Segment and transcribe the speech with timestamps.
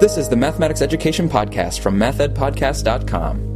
[0.00, 3.50] This is the Mathematics Education Podcast from mathedpodcast.com.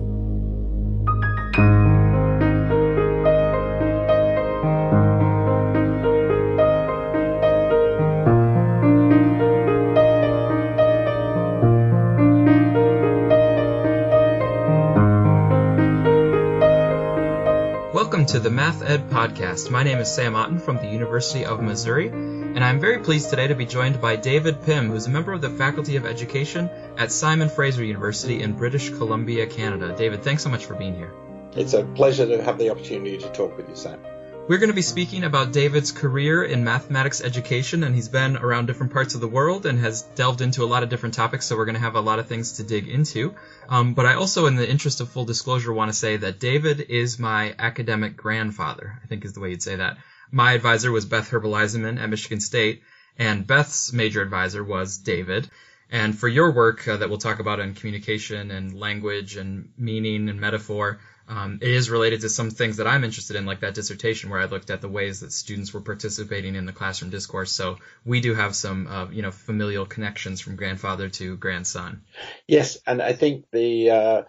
[17.94, 19.70] Welcome to the Math Ed Podcast.
[19.70, 22.10] My name is Sam Otten from the University of Missouri,
[22.54, 25.40] and I'm very pleased today to be joined by David Pimm, who's a member of
[25.40, 29.92] the Faculty of Education at Simon Fraser University in British Columbia, Canada.
[29.98, 31.12] David, thanks so much for being here.
[31.56, 33.98] It's a pleasure to have the opportunity to talk with you, Sam.
[34.46, 38.66] We're going to be speaking about David's career in mathematics education, and he's been around
[38.66, 41.56] different parts of the world and has delved into a lot of different topics, so
[41.56, 43.34] we're going to have a lot of things to dig into.
[43.68, 46.82] Um, but I also, in the interest of full disclosure, want to say that David
[46.82, 49.96] is my academic grandfather, I think is the way you'd say that.
[50.34, 51.54] My advisor was Beth Herbel
[51.96, 52.82] at Michigan State,
[53.16, 55.48] and Beth's major advisor was David.
[55.92, 60.28] And for your work uh, that we'll talk about in communication and language and meaning
[60.28, 63.74] and metaphor, um, it is related to some things that I'm interested in, like that
[63.74, 67.52] dissertation where I looked at the ways that students were participating in the classroom discourse.
[67.52, 72.02] So we do have some, uh, you know, familial connections from grandfather to grandson.
[72.48, 74.22] Yes, and I think the uh,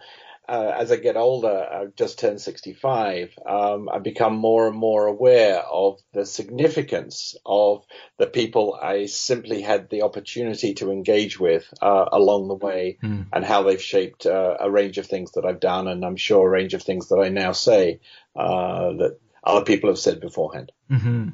[0.48, 5.06] uh, as I get older, I've just turned 65, um, I become more and more
[5.06, 7.84] aware of the significance of
[8.18, 13.26] the people I simply had the opportunity to engage with uh, along the way mm.
[13.32, 16.46] and how they've shaped uh, a range of things that I've done, and I'm sure
[16.46, 18.00] a range of things that I now say
[18.36, 20.72] uh, that other people have said beforehand.
[20.90, 21.28] Mm-hmm.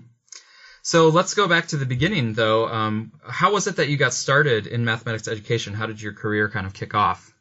[0.83, 2.67] So let's go back to the beginning, though.
[2.67, 5.75] Um, how was it that you got started in mathematics education?
[5.75, 7.32] How did your career kind of kick off?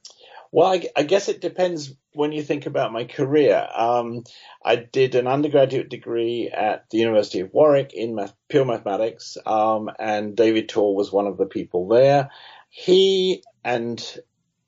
[0.52, 3.66] Well, I, I, guess it depends when you think about my career.
[3.74, 4.26] Um,
[4.64, 9.90] I did an undergraduate degree at the University of Warwick in math, pure mathematics, um,
[9.98, 12.32] and David Tall was one of the people there.
[12.70, 14.04] He and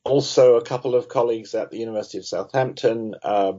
[0.06, 3.54] also a couple of colleagues at the University of Southampton, uh,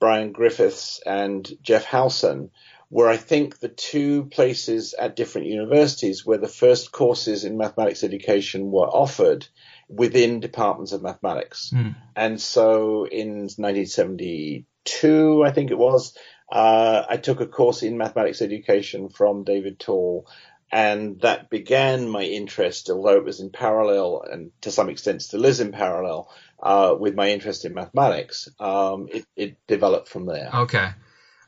[0.00, 2.50] Brian Griffiths and Jeff Howson,
[2.90, 8.04] were I think the two places at different universities where the first courses in mathematics
[8.04, 9.46] education were offered
[9.88, 11.70] within departments of mathematics.
[11.74, 11.94] Mm.
[12.16, 16.16] And so in 1972, I think it was,
[16.50, 20.28] uh, I took a course in mathematics education from David Tall.
[20.72, 25.44] And that began my interest, although it was in parallel and to some extent still
[25.44, 26.28] is in parallel
[26.60, 28.48] uh, with my interest in mathematics.
[28.58, 30.50] Um, it, it, developed from there.
[30.52, 30.88] Okay.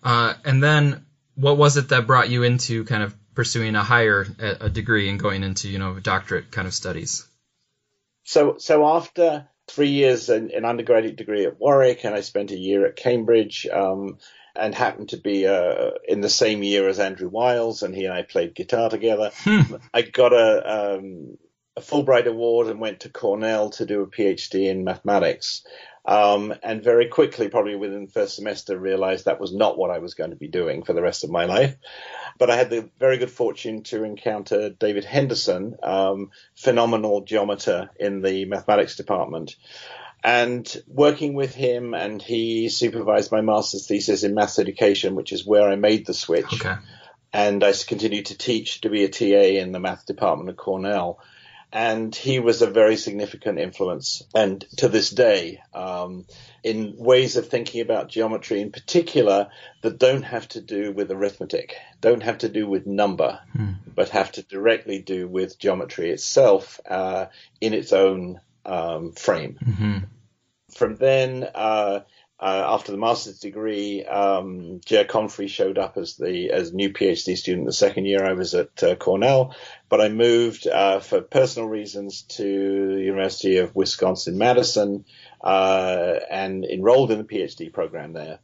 [0.02, 4.26] Uh, and then what was it that brought you into kind of pursuing a higher
[4.38, 7.26] a degree and going into, you know, doctorate kind of studies?
[8.26, 12.56] So, so after three years in an undergraduate degree at Warwick, and I spent a
[12.56, 14.18] year at Cambridge, um,
[14.56, 18.14] and happened to be uh, in the same year as Andrew Wiles, and he and
[18.14, 19.30] I played guitar together.
[19.34, 19.76] Hmm.
[19.94, 21.38] I got a, um,
[21.76, 25.64] a Fulbright Award and went to Cornell to do a PhD in mathematics.
[26.06, 29.98] Um, and very quickly, probably within the first semester, realized that was not what I
[29.98, 31.74] was going to be doing for the rest of my life.
[32.38, 38.22] But I had the very good fortune to encounter David Henderson, um, phenomenal geometer in
[38.22, 39.56] the mathematics department.
[40.22, 45.44] And working with him, and he supervised my master's thesis in maths education, which is
[45.44, 46.52] where I made the switch.
[46.54, 46.76] Okay.
[47.32, 51.18] And I continued to teach to be a TA in the math department at Cornell
[51.72, 54.22] and he was a very significant influence.
[54.34, 56.24] And to this day, um,
[56.62, 59.48] in ways of thinking about geometry in particular
[59.82, 63.72] that don't have to do with arithmetic, don't have to do with number, hmm.
[63.94, 67.26] but have to directly do with geometry itself uh,
[67.60, 69.58] in its own um, frame.
[69.64, 69.98] Mm-hmm.
[70.72, 72.00] From then, uh,
[72.38, 77.36] uh, after the master's degree, um, Jere Confrey showed up as the as new PhD
[77.36, 79.54] student the second year I was at uh, Cornell,
[79.88, 85.06] but I moved uh, for personal reasons to the University of Wisconsin Madison
[85.40, 88.38] uh, and enrolled in the PhD program there.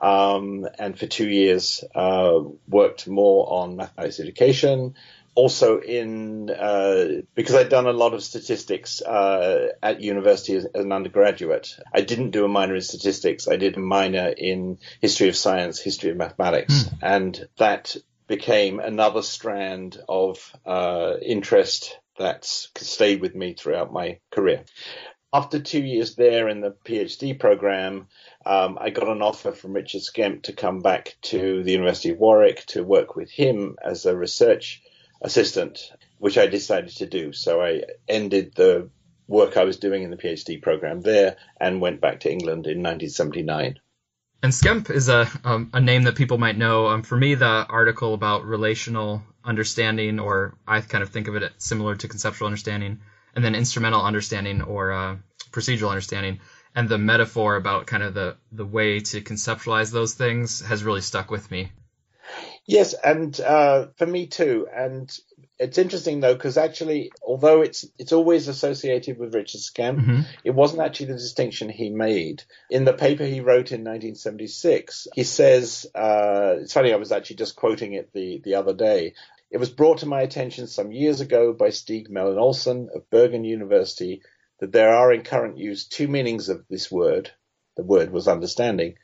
[0.00, 4.94] Um, and for two years uh, worked more on mathematics education,
[5.36, 10.84] also in uh, because I'd done a lot of statistics uh, at university as, as,
[10.84, 11.76] an undergraduate.
[11.94, 13.46] I didn't do a minor in statistics.
[13.46, 16.98] I did a minor in history of science, history of mathematics, mm.
[17.02, 17.96] and that
[18.26, 24.64] became another strand of uh, interest that stayed with me throughout my career.
[25.32, 28.08] After two years there in the PhD program,
[28.46, 32.18] um, I got an offer from Richard Skemp to come back to the University of
[32.18, 34.82] Warwick to work with him as a research
[35.20, 37.32] assistant, which I decided to do.
[37.32, 38.90] So I ended the
[39.28, 42.82] work I was doing in the PhD program there and went back to England in
[42.82, 43.80] 1979.
[44.42, 46.86] And Skemp is a um, a name that people might know.
[46.88, 51.52] Um, for me, the article about relational understanding, or I kind of think of it
[51.56, 53.00] similar to conceptual understanding,
[53.34, 55.16] and then instrumental understanding or uh,
[55.50, 56.40] procedural understanding.
[56.74, 61.00] And the metaphor about kind of the, the way to conceptualize those things has really
[61.00, 61.72] stuck with me.
[62.66, 64.66] Yes, and uh, for me too.
[64.74, 65.16] And
[65.58, 70.20] it's interesting though because actually, although it's it's always associated with Richard Skemp, mm-hmm.
[70.42, 75.06] it wasn't actually the distinction he made in the paper he wrote in 1976.
[75.14, 76.92] He says uh, it's funny.
[76.92, 79.14] I was actually just quoting it the the other day.
[79.48, 84.22] It was brought to my attention some years ago by Stieg Mellin-Olsen of Bergen University
[84.58, 87.30] that there are in current use two meanings of this word.
[87.76, 88.96] The word was understanding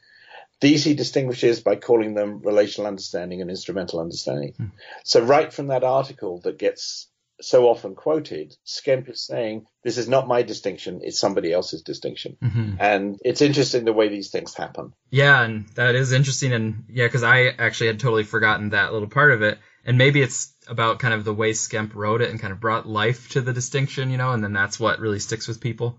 [0.63, 4.55] these he distinguishes by calling them relational understanding and instrumental understanding.
[4.59, 4.71] Mm.
[5.05, 7.09] So right from that article that gets
[7.41, 12.37] so often quoted, Skemp is saying, this is not my distinction, it's somebody else's distinction.
[12.43, 12.75] Mm-hmm.
[12.79, 14.93] And it's interesting the way these things happen.
[15.11, 16.53] Yeah, and that is interesting.
[16.53, 19.59] And yeah, because I actually had totally forgotten that little part of it.
[19.85, 22.89] And maybe it's about kind of the way Skemp wrote it and kind of brought
[22.89, 25.99] life to the distinction, you know, and then that's what really sticks with people.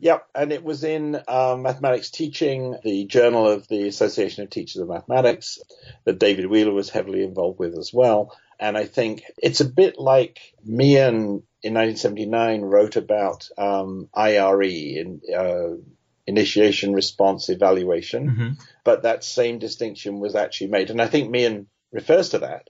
[0.00, 4.80] Yep, and it was in um, Mathematics Teaching, the Journal of the Association of Teachers
[4.80, 5.58] of Mathematics,
[6.04, 8.36] that David Wheeler was heavily involved with as well.
[8.60, 15.20] And I think it's a bit like Mehan in 1979 wrote about um, IRE, in,
[15.36, 15.82] uh,
[16.28, 18.48] initiation response evaluation, mm-hmm.
[18.84, 20.90] but that same distinction was actually made.
[20.90, 22.68] And I think Mehan refers to that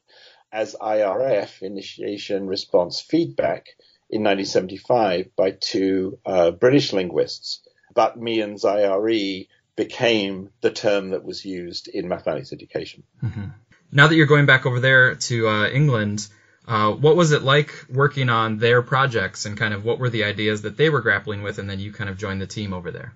[0.50, 3.66] as IRF, initiation response feedback
[4.10, 7.60] in 1975 by two uh, British linguists,
[7.94, 9.46] but Mehan's IRE
[9.76, 13.02] became the term that was used in mathematics education.
[13.22, 13.44] Mm-hmm.
[13.92, 16.26] Now that you're going back over there to uh, England,
[16.66, 20.24] uh, what was it like working on their projects and kind of what were the
[20.24, 22.90] ideas that they were grappling with, and then you kind of joined the team over
[22.90, 23.14] there?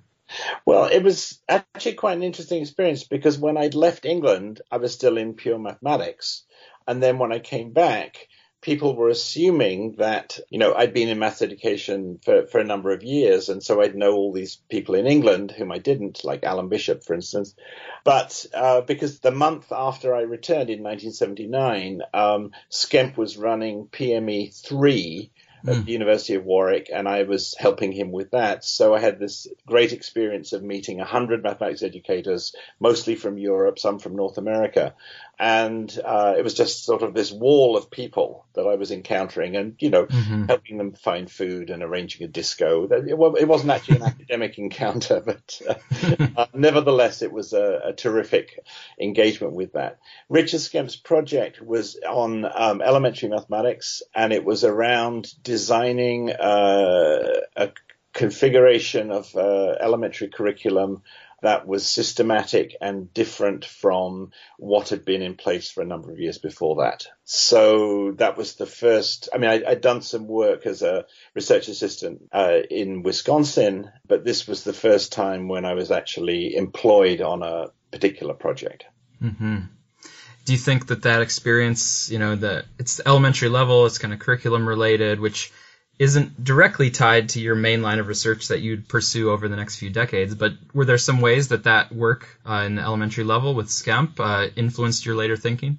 [0.64, 4.94] Well, it was actually quite an interesting experience because when I'd left England, I was
[4.94, 6.44] still in pure mathematics.
[6.86, 8.28] And then when I came back,
[8.62, 12.92] people were assuming that, you know, I'd been in maths education for, for a number
[12.92, 13.48] of years.
[13.48, 17.04] And so I'd know all these people in England whom I didn't, like Alan Bishop,
[17.04, 17.54] for instance.
[18.04, 24.54] But uh, because the month after I returned in 1979, um, Skemp was running PME
[24.54, 25.30] 3
[25.66, 25.84] at mm.
[25.84, 28.64] the University of Warwick, and I was helping him with that.
[28.64, 33.98] So I had this great experience of meeting 100 mathematics educators, mostly from Europe, some
[33.98, 34.94] from North America,
[35.42, 39.56] and uh, it was just sort of this wall of people that I was encountering,
[39.56, 40.44] and you know, mm-hmm.
[40.44, 42.84] helping them find food and arranging a disco.
[42.88, 48.60] It, wasn't actually an academic encounter, but uh, uh, nevertheless, it was a, a, terrific
[49.00, 49.98] engagement with that.
[50.28, 57.72] Richard Skemp's project was on um, elementary mathematics, and it was around designing uh, a
[58.12, 61.02] configuration of uh, elementary curriculum
[61.42, 66.18] that was systematic and different from what had been in place for a number of
[66.18, 67.06] years before that.
[67.24, 69.28] So that was the first.
[69.34, 71.04] I mean, I, had done some work as a
[71.34, 76.54] research assistant uh, in Wisconsin, but this was the first time when I was actually
[76.56, 78.84] employed on a particular project.
[79.22, 79.58] Mm-hmm.
[80.44, 84.20] Do you think that that experience, you know, that it's elementary level, it's kind of
[84.20, 85.52] curriculum related, which
[86.02, 89.76] isn't directly tied to your main line of research that you'd pursue over the next
[89.76, 93.54] few decades, but were there some ways that that work uh, in the elementary level
[93.54, 95.78] with Skemp uh, influenced your later thinking?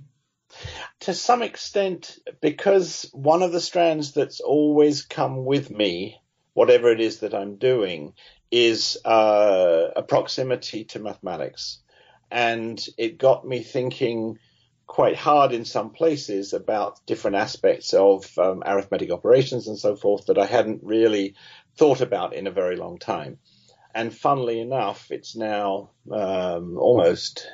[1.01, 6.21] To some extent, because one of the strands that's always come with me,
[6.53, 8.13] whatever it is that I'm doing,
[8.49, 11.79] is uh, a proximity to mathematics.
[12.31, 14.39] And it got me thinking
[14.87, 20.27] quite hard in some places about different aspects of um, arithmetic operations and so forth
[20.27, 21.35] that I hadn't really
[21.77, 23.39] thought about in a very long time.
[23.95, 27.47] And funnily enough, it's now um, almost,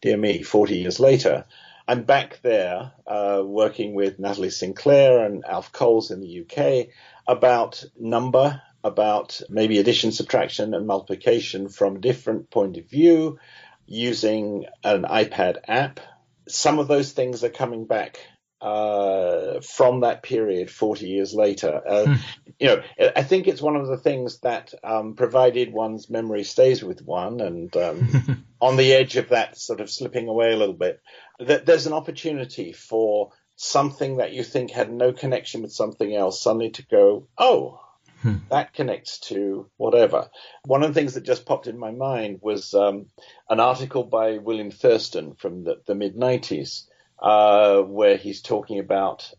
[0.00, 1.46] dear me, 40 years later.
[1.86, 6.88] I'm back there uh, working with Nathalie Sinclair and Alf Coles in the UK
[7.26, 13.38] about number, about maybe addition, subtraction, and multiplication from a different point of view
[13.86, 16.00] using an iPad app
[16.48, 18.18] some of those things are coming back
[18.60, 21.80] uh, from that period 40 years later.
[21.86, 22.14] Uh, hmm.
[22.58, 22.82] You know,
[23.14, 27.40] I think it's one of the things that, um, provided one's memory stays with one
[27.40, 31.00] and um, on the edge of that sort of slipping away a little bit,
[31.38, 36.42] that there's an opportunity for something that you think had no connection with something else
[36.42, 37.80] suddenly to go, oh,
[38.22, 38.36] Hmm.
[38.50, 40.28] That connects to whatever.
[40.64, 43.06] One of the things that just popped in my mind was um,
[43.48, 46.84] an article by William Thurston from the, the mid 90s,
[47.20, 49.30] uh, where he's talking about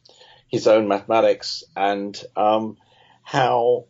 [0.47, 2.77] his own mathematics and um,
[3.23, 3.85] how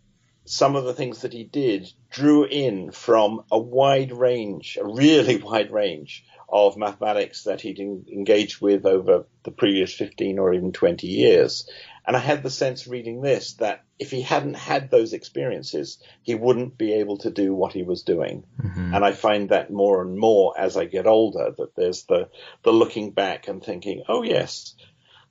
[0.46, 5.38] some of the things that he did drew in from a wide range, a really
[5.44, 11.06] wide range of mathematics that he'd engaged with over the previous 15 or even 20
[11.06, 11.70] years.
[12.10, 16.34] And I had the sense reading this that if he hadn't had those experiences, he
[16.34, 18.46] wouldn't be able to do what he was doing.
[18.60, 18.96] Mm-hmm.
[18.96, 22.30] And I find that more and more as I get older, that there's the,
[22.64, 24.74] the looking back and thinking, oh yes,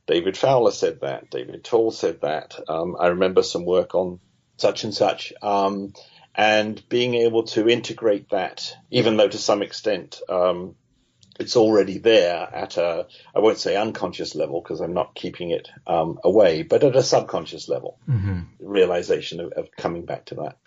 [0.06, 2.54] David Fowler said that, David Tall said that.
[2.68, 4.20] Um, I remember some work on
[4.56, 5.32] such and such.
[5.42, 5.94] Um,
[6.32, 10.76] and being able to integrate that, even though to some extent um,
[11.38, 15.68] it's already there at a, I won't say unconscious level because I'm not keeping it
[15.86, 18.40] um, away, but at a subconscious level, mm-hmm.
[18.60, 20.58] realization of, of, coming back to that.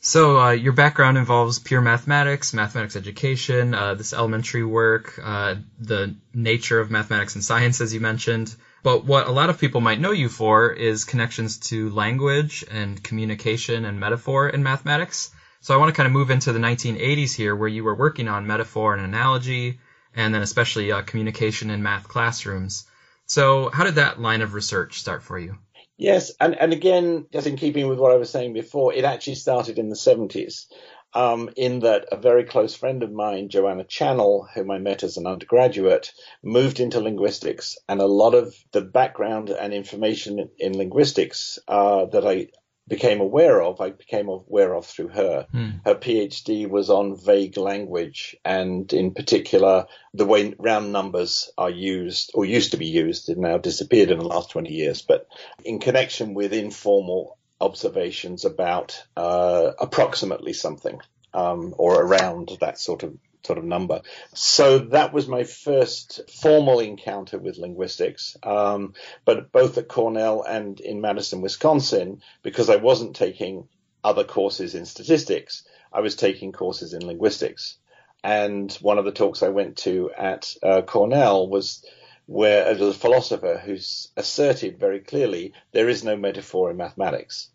[0.00, 6.14] So uh, your background involves pure mathematics, mathematics education, uh, this elementary work, uh, the
[6.32, 8.54] nature of mathematics and science, as you mentioned.
[8.84, 13.02] But what a lot of people might know you for is connections to language and
[13.02, 15.32] communication and metaphor in mathematics.
[15.60, 18.28] So I want to kind of move into the 1980s here, where you were working
[18.28, 19.80] on metaphor and analogy,
[20.14, 22.86] and then especially uh, communication in math classrooms.
[23.26, 25.58] So how did that line of research start for you?
[25.96, 29.34] Yes, and, and again, just in keeping with what I was saying before, it actually
[29.34, 30.66] started in the 70s.
[31.14, 35.16] Um, in that a very close friend of mine, Joanna Channell, whom I met as
[35.16, 36.12] an undergraduate,
[36.42, 42.26] moved into linguistics, and a lot of the background and information in linguistics uh, that
[42.26, 42.48] I
[42.88, 45.46] became aware of, I became aware of through her.
[45.52, 45.70] Hmm.
[45.84, 52.32] Her PhD was on vague language and in particular the way round numbers are used
[52.34, 55.26] or used to be used and now disappeared in the last 20 years, but
[55.64, 61.00] in connection with informal observations about uh, approximately something
[61.34, 64.02] um, or around that sort of sort of number.
[64.34, 68.36] So that was my first formal encounter with linguistics.
[68.42, 73.68] Um, but both at Cornell and in Madison, Wisconsin, because I wasn't taking
[74.04, 77.78] other courses in statistics, I was taking courses in linguistics.
[78.22, 81.84] And one of the talks I went to at uh, Cornell was
[82.26, 83.76] where there was a philosopher who
[84.16, 87.48] asserted very clearly there is no metaphor in mathematics.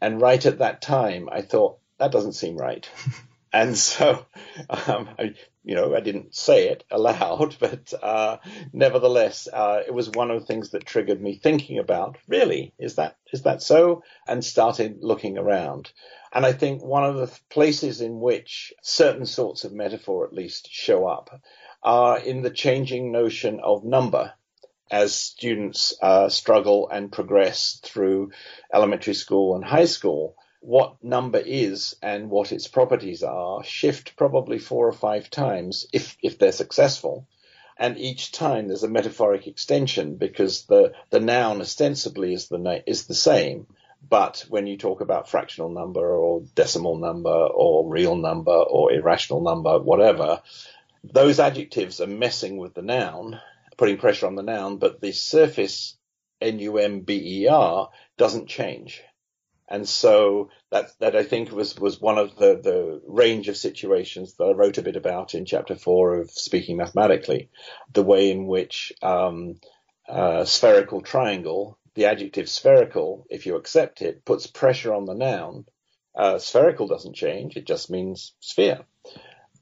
[0.00, 2.88] And right at that time, I thought that doesn't seem right.
[3.52, 4.26] And so,
[4.68, 8.38] um, I, you know, I didn't say it aloud, but uh,
[8.72, 12.96] nevertheless, uh, it was one of the things that triggered me thinking about, really, is
[12.96, 14.02] that is that so?
[14.26, 15.92] And started looking around.
[16.32, 20.68] And I think one of the places in which certain sorts of metaphor, at least,
[20.70, 21.40] show up
[21.82, 24.32] are in the changing notion of number
[24.90, 28.30] as students uh, struggle and progress through
[28.72, 34.58] elementary school and high school what number is and what its properties are shift probably
[34.58, 37.26] four or five times if, if they're successful.
[37.78, 43.06] And each time there's a metaphoric extension because the, the noun ostensibly is the, is
[43.06, 43.66] the same.
[44.06, 49.42] But when you talk about fractional number or decimal number or real number or irrational
[49.42, 50.42] number, whatever,
[51.04, 53.40] those adjectives are messing with the noun,
[53.78, 55.96] putting pressure on the noun, but the surface
[56.40, 59.02] N-U-M-B-E-R doesn't change.
[59.70, 64.34] And so that, that I think was, was one of the, the range of situations
[64.34, 67.50] that I wrote a bit about in chapter four of Speaking Mathematically,
[67.92, 69.60] the way in which um,
[70.08, 75.66] uh, spherical triangle, the adjective spherical, if you accept it, puts pressure on the noun.
[76.16, 78.80] Uh, spherical doesn't change, it just means sphere.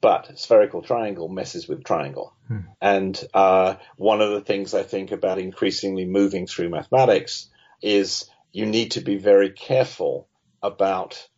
[0.00, 2.32] But spherical triangle messes with triangle.
[2.46, 2.60] Hmm.
[2.80, 7.50] And uh, one of the things I think about increasingly moving through mathematics
[7.82, 10.28] is you need to be very careful
[10.62, 11.28] about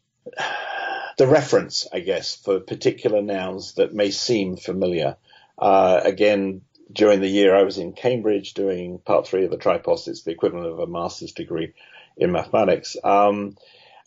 [1.18, 5.16] the reference, I guess, for particular nouns that may seem familiar.
[5.58, 6.62] Uh, again,
[6.92, 10.08] during the year I was in Cambridge doing part three of the Tripos.
[10.08, 11.74] It's the equivalent of a master's degree
[12.16, 12.96] in mathematics.
[13.02, 13.56] Um,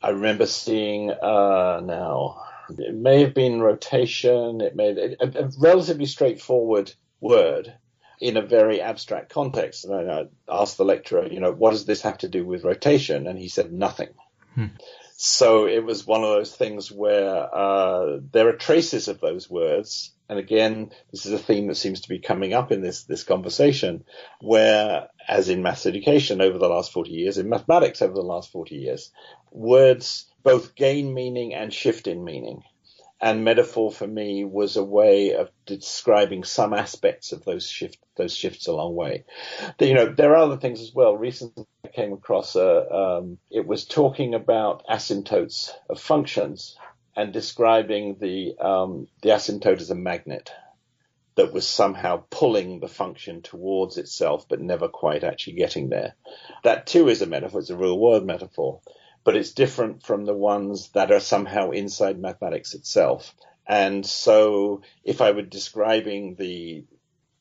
[0.01, 4.61] I remember seeing uh, now it may have been rotation.
[4.61, 7.73] It may a, a relatively straightforward word
[8.23, 9.83] in a very abstract context.
[9.83, 13.27] And I asked the lecturer, you know, what does this have to do with rotation?
[13.27, 14.11] And he said nothing.
[14.55, 14.67] Hmm.
[15.17, 20.13] So it was one of those things where uh, there are traces of those words.
[20.29, 23.25] And again, this is a theme that seems to be coming up in this, this
[23.25, 24.05] conversation,
[24.39, 28.53] where, as in maths education over the last 40 years, in mathematics over the last
[28.53, 29.11] 40 years,
[29.51, 32.63] words both gain meaning and shift in meaning
[33.23, 38.35] and metaphor for me was a way of describing some aspects of those shift those
[38.35, 39.23] shifts a long way.
[39.79, 41.15] You know, there are other things as well.
[41.15, 46.77] Recently, I came across a um, it was talking about asymptotes of functions
[47.15, 50.51] and describing the um, the asymptote as a magnet
[51.35, 56.13] that was somehow pulling the function towards itself, but never quite actually getting there.
[56.65, 57.61] That too is a metaphor.
[57.61, 58.81] It's a real world metaphor
[59.23, 63.33] but it's different from the ones that are somehow inside mathematics itself.
[63.65, 66.83] And so if I were describing the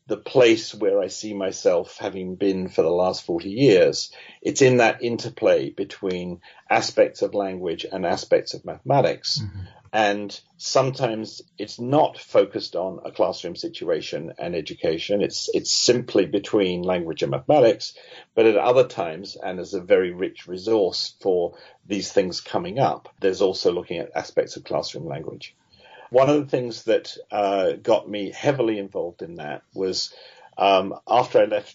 [0.07, 4.79] the place where I see myself having been for the last 40 years, it's in
[4.79, 9.41] that interplay between aspects of language and aspects of mathematics.
[9.41, 9.61] Mm-hmm.
[9.95, 15.21] And sometimes it's not focused on a classroom situation and education.
[15.21, 17.95] It's, it's simply between language and mathematics.
[18.35, 23.11] But at other times, and as a very rich resource for these things coming up,
[23.21, 25.55] there's also looking at aspects of classroom language.
[26.13, 30.15] One of the things that uh, got me heavily involved in that was
[30.59, 31.75] um, after I left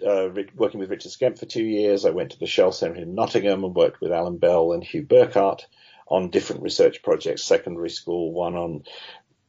[0.00, 3.14] uh, working with Richard Skemp for two years, I went to the Shell Centre in
[3.14, 5.66] Nottingham and worked with Alan Bell and Hugh Burkhardt
[6.08, 8.84] on different research projects, secondary school, one on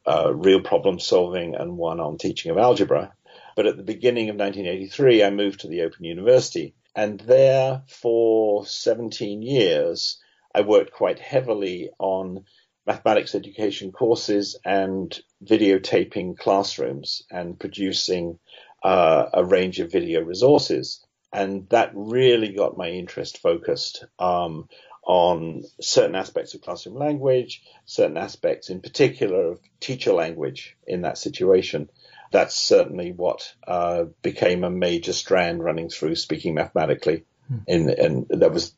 [0.05, 3.13] uh, real problem solving and one on teaching of algebra.
[3.55, 6.75] But at the beginning of 1983, I moved to the Open University.
[6.93, 10.21] And there for 17 years,
[10.53, 12.43] I worked quite heavily on
[12.87, 18.39] mathematics education courses and videotaping classrooms and producing
[18.81, 21.05] uh, a range of video resources.
[21.33, 24.69] And that really got my interest focused um,
[25.03, 31.17] on certain aspects of classroom language, certain aspects in particular of teacher language in that
[31.17, 31.89] situation.
[32.31, 37.25] That's certainly what uh, became a major strand running through speaking mathematically.
[37.47, 37.57] Hmm.
[37.67, 38.73] In, and that was,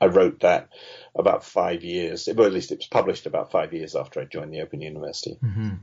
[0.00, 0.68] I wrote that
[1.14, 4.52] about five years, well, at least it was published about five years after I joined
[4.52, 5.38] the Open University.
[5.42, 5.74] Mm-hmm.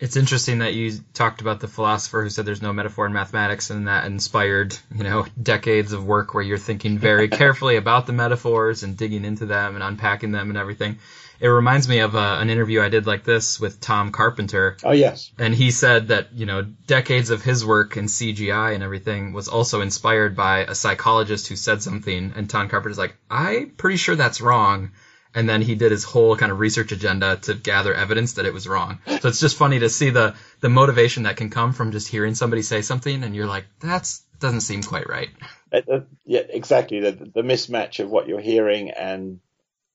[0.00, 3.70] It's interesting that you talked about the philosopher who said there's no metaphor in mathematics,
[3.70, 8.12] and that inspired, you know, decades of work where you're thinking very carefully about the
[8.12, 10.98] metaphors and digging into them and unpacking them and everything.
[11.40, 14.76] It reminds me of uh, an interview I did like this with Tom Carpenter.
[14.82, 15.30] Oh yes.
[15.38, 19.48] And he said that you know decades of his work in CGI and everything was
[19.48, 24.16] also inspired by a psychologist who said something, and Tom Carpenter's like, I'm pretty sure
[24.16, 24.92] that's wrong
[25.34, 28.52] and then he did his whole kind of research agenda to gather evidence that it
[28.54, 28.98] was wrong.
[29.20, 32.34] So it's just funny to see the the motivation that can come from just hearing
[32.34, 35.30] somebody say something, and you're like, that's doesn't seem quite right.
[35.72, 37.00] Uh, uh, yeah, exactly.
[37.00, 39.40] The, the mismatch of what you're hearing and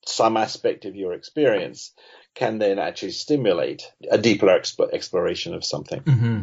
[0.06, 1.94] some aspect of your experience
[2.36, 6.02] can then actually stimulate a deeper exp- exploration of something.
[6.02, 6.42] Mm-hmm.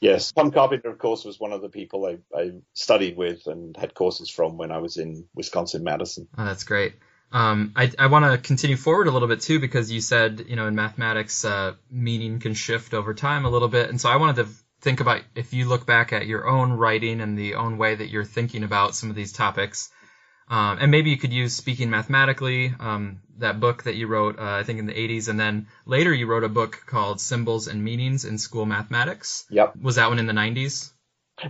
[0.00, 3.76] Yes, Tom Carpenter, of course, was one of the people I, I, studied with and
[3.76, 6.28] had courses from when I was in Wisconsin Madison.
[6.36, 6.94] Oh, that's great.
[7.34, 10.54] Um, I, I want to continue forward a little bit too because you said you
[10.54, 14.16] know in mathematics uh, meaning can shift over time a little bit, and so I
[14.16, 14.48] wanted to
[14.80, 18.08] think about if you look back at your own writing and the own way that
[18.08, 19.90] you're thinking about some of these topics,
[20.48, 24.52] um, and maybe you could use speaking mathematically, um, that book that you wrote, uh,
[24.52, 27.82] I think in the 80s, and then later you wrote a book called Symbols and
[27.82, 29.44] Meanings in School Mathematics.
[29.50, 29.74] Yep.
[29.82, 30.92] Was that one in the 90s?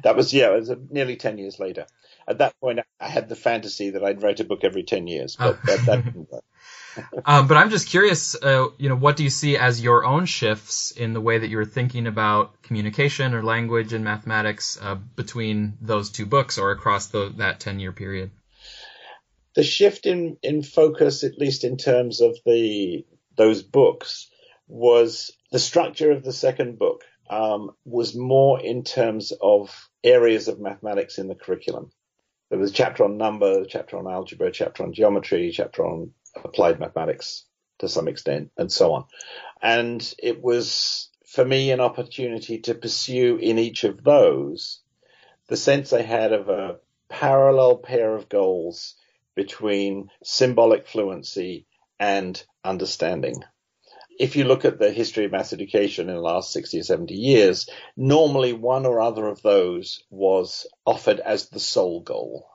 [0.03, 1.85] That was yeah, it was nearly 10 years later
[2.27, 5.37] at that point, I had the fantasy that I'd write a book every 10 years,
[5.37, 5.67] but oh.
[5.67, 6.45] that, that didn't work.
[7.27, 10.27] um, but I'm just curious, uh, you know, what do you see as your own
[10.27, 15.77] shifts in the way that you're thinking about communication or language and mathematics uh, between
[15.81, 18.31] those two books or across the, that 10 year period?
[19.55, 23.05] The shift in, in focus, at least in terms of the
[23.37, 24.31] those books,
[24.69, 30.61] was the structure of the second book um, was more in terms of areas of
[30.61, 31.91] mathematics in the curriculum.
[32.55, 35.53] There was a chapter on number, a chapter on algebra, a chapter on geometry, a
[35.53, 37.47] chapter on applied mathematics
[37.81, 39.07] to some extent, and so on.
[39.61, 44.83] And it was for me an opportunity to pursue in each of those
[45.49, 46.77] the sense I had of a
[47.09, 48.95] parallel pair of goals
[49.35, 51.67] between symbolic fluency
[51.99, 53.43] and understanding
[54.19, 57.15] if you look at the history of maths education in the last 60 or 70
[57.15, 62.47] years, normally one or other of those was offered as the sole goal.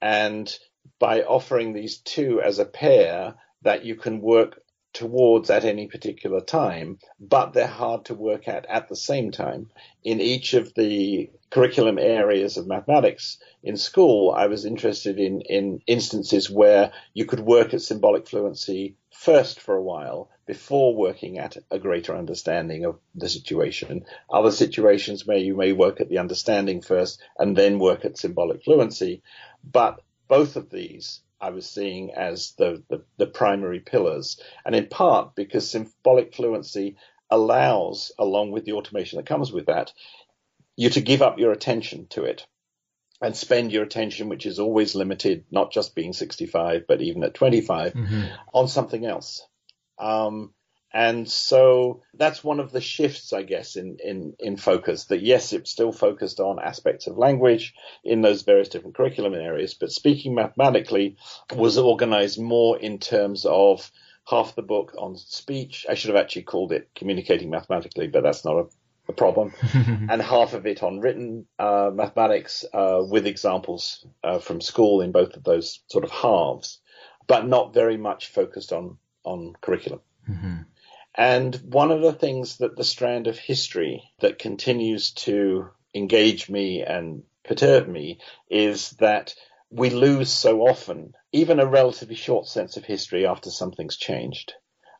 [0.00, 0.52] And
[0.98, 4.60] by offering these two as a pair that you can work
[4.92, 9.70] towards at any particular time, but they're hard to work at at the same time.
[10.02, 15.80] In each of the curriculum areas of mathematics in school, I was interested in, in
[15.86, 21.56] instances where you could work at symbolic fluency first for a while before working at
[21.70, 24.04] a greater understanding of the situation.
[24.30, 28.64] Other situations where you may work at the understanding first and then work at symbolic
[28.64, 29.22] fluency.
[29.62, 34.40] But both of these I was seeing as the, the, the primary pillars.
[34.64, 36.96] And in part because symbolic fluency
[37.30, 39.92] allows, along with the automation that comes with that,
[40.76, 42.46] you to give up your attention to it
[43.20, 47.34] and spend your attention, which is always limited, not just being 65, but even at
[47.34, 48.22] 25, mm-hmm.
[48.54, 49.46] on something else.
[49.98, 50.54] Um,
[50.92, 55.52] and so that's one of the shifts, I guess, in, in, in focus that yes,
[55.52, 60.34] it's still focused on aspects of language in those various different curriculum areas, but speaking
[60.34, 61.16] mathematically
[61.54, 63.90] was organized more in terms of
[64.26, 65.86] half the book on speech.
[65.88, 68.66] I should have actually called it communicating mathematically, but that's not a,
[69.08, 69.52] a problem.
[69.72, 75.12] and half of it on written uh, mathematics uh, with examples uh, from school in
[75.12, 76.80] both of those sort of halves,
[77.28, 80.00] but not very much focused on on curriculum.
[80.28, 80.56] Mm-hmm.
[81.16, 86.82] And one of the things that the strand of history that continues to engage me
[86.82, 89.34] and perturb me is that
[89.70, 94.54] we lose so often, even a relatively short sense of history after something's changed.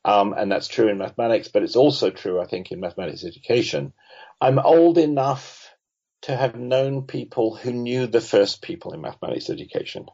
[0.05, 3.93] Um, and that's true in mathematics, but it's also true, I think, in mathematics education.
[4.41, 5.75] I'm old enough
[6.23, 10.07] to have known people who knew the first people in mathematics education.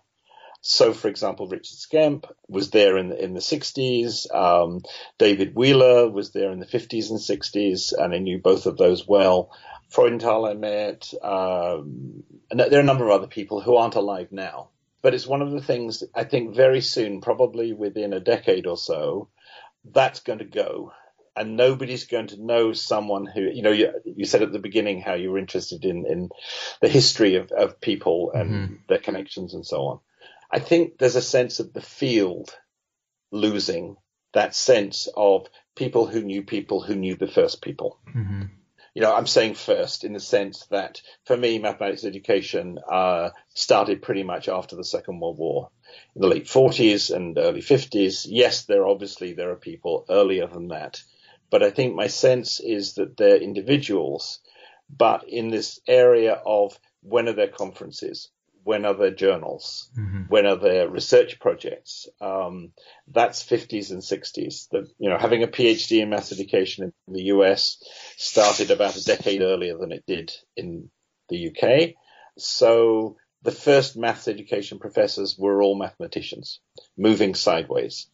[0.60, 4.34] So, for example, Richard Skemp was there in the, in the 60s.
[4.34, 4.82] Um,
[5.18, 9.06] David Wheeler was there in the 50s and 60s, and I knew both of those
[9.06, 9.50] well.
[9.92, 11.12] Freudenthal I met.
[11.22, 14.70] Um, and there are a number of other people who aren't alive now.
[15.02, 18.76] But it's one of the things I think very soon, probably within a decade or
[18.76, 19.28] so,
[19.84, 20.92] that's going to go.
[21.36, 25.02] And nobody's going to know someone who, you know, you, you said at the beginning
[25.02, 26.30] how you were interested in, in
[26.80, 28.74] the history of, of people and mm-hmm.
[28.88, 30.00] their connections and so on.
[30.50, 32.56] I think there's a sense of the field
[33.30, 33.96] losing
[34.32, 37.98] that sense of people who knew people who knew the first people.
[38.08, 38.42] Mm-hmm
[38.96, 44.00] you know, I'm saying first in the sense that for me, mathematics education uh, started
[44.00, 45.68] pretty much after the Second World War,
[46.14, 48.26] in the late 40s and early 50s.
[48.26, 51.02] Yes, there obviously there are people earlier than that,
[51.50, 54.40] but I think my sense is that they're individuals,
[54.88, 58.30] but in this area of when are their conferences,
[58.66, 59.88] when are their journals?
[59.96, 60.22] Mm-hmm.
[60.22, 62.08] When are their research projects?
[62.20, 62.72] Um,
[63.06, 64.68] that's 50s and 60s.
[64.70, 67.80] The, you know, having a PhD in math education in the US
[68.16, 70.90] started about a decade earlier than it did in
[71.28, 71.94] the UK.
[72.38, 76.58] So the first math education professors were all mathematicians,
[76.98, 78.08] moving sideways.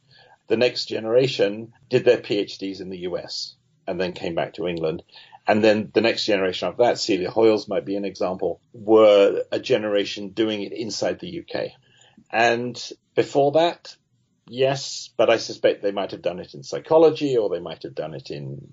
[0.49, 5.03] The next generation did their PhDs in the US and then came back to England.
[5.47, 9.59] And then the next generation of that, Celia Hoyles might be an example, were a
[9.59, 11.73] generation doing it inside the UK.
[12.31, 12.81] And
[13.15, 13.97] before that,
[14.47, 17.95] yes, but I suspect they might have done it in psychology or they might have
[17.95, 18.73] done it in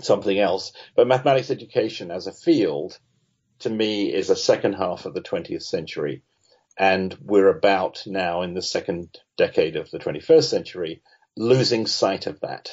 [0.00, 0.72] something else.
[0.94, 2.98] But mathematics education as a field,
[3.60, 6.22] to me, is a second half of the 20th century.
[6.76, 11.02] And we're about now in the second decade of the 21st century
[11.36, 12.70] losing sight of that.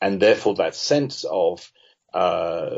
[0.00, 1.70] And therefore that sense of
[2.14, 2.70] uh,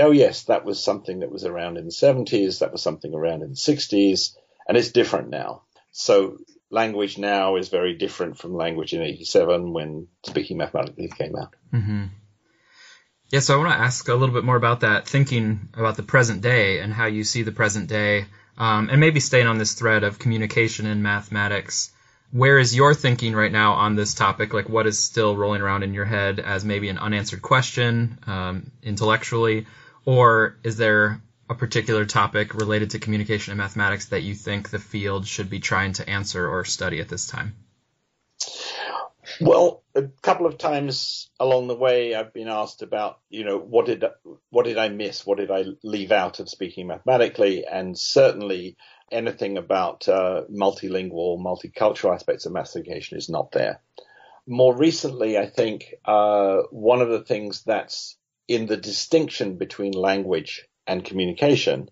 [0.00, 3.42] oh yes, that was something that was around in the 70s, that was something around
[3.42, 4.34] in the 60s,
[4.66, 5.62] and it's different now.
[5.92, 6.38] So
[6.70, 11.54] language now is very different from language in 87 when speaking mathematically came out.
[11.72, 12.04] Mm-hmm.
[13.30, 16.02] Yeah, so I want to ask a little bit more about that, thinking about the
[16.02, 18.24] present day and how you see the present day,
[18.56, 21.90] um, and maybe staying on this thread of communication in mathematics
[22.30, 24.52] where is your thinking right now on this topic?
[24.52, 28.70] Like, what is still rolling around in your head as maybe an unanswered question um,
[28.82, 29.66] intellectually,
[30.04, 34.78] or is there a particular topic related to communication and mathematics that you think the
[34.78, 37.54] field should be trying to answer or study at this time?
[39.40, 43.86] Well, a couple of times along the way, I've been asked about, you know, what
[43.86, 44.04] did
[44.50, 45.26] what did I miss?
[45.26, 47.64] What did I leave out of speaking mathematically?
[47.66, 48.76] And certainly,
[49.10, 53.80] anything about uh, multilingual, multicultural aspects of mass education is not there.
[54.46, 58.16] More recently, I think uh, one of the things that's
[58.46, 61.90] in the distinction between language and communication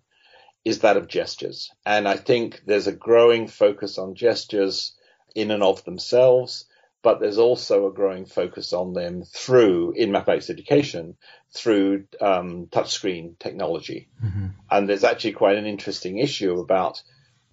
[0.65, 1.71] is that of gestures.
[1.85, 4.95] And I think there's a growing focus on gestures
[5.35, 6.67] in and of themselves
[7.07, 11.17] but there's also a growing focus on them through in mathematics education
[11.57, 14.09] through um, touchscreen technology.
[14.23, 14.47] Mm-hmm.
[14.71, 17.03] And there's actually quite an interesting issue about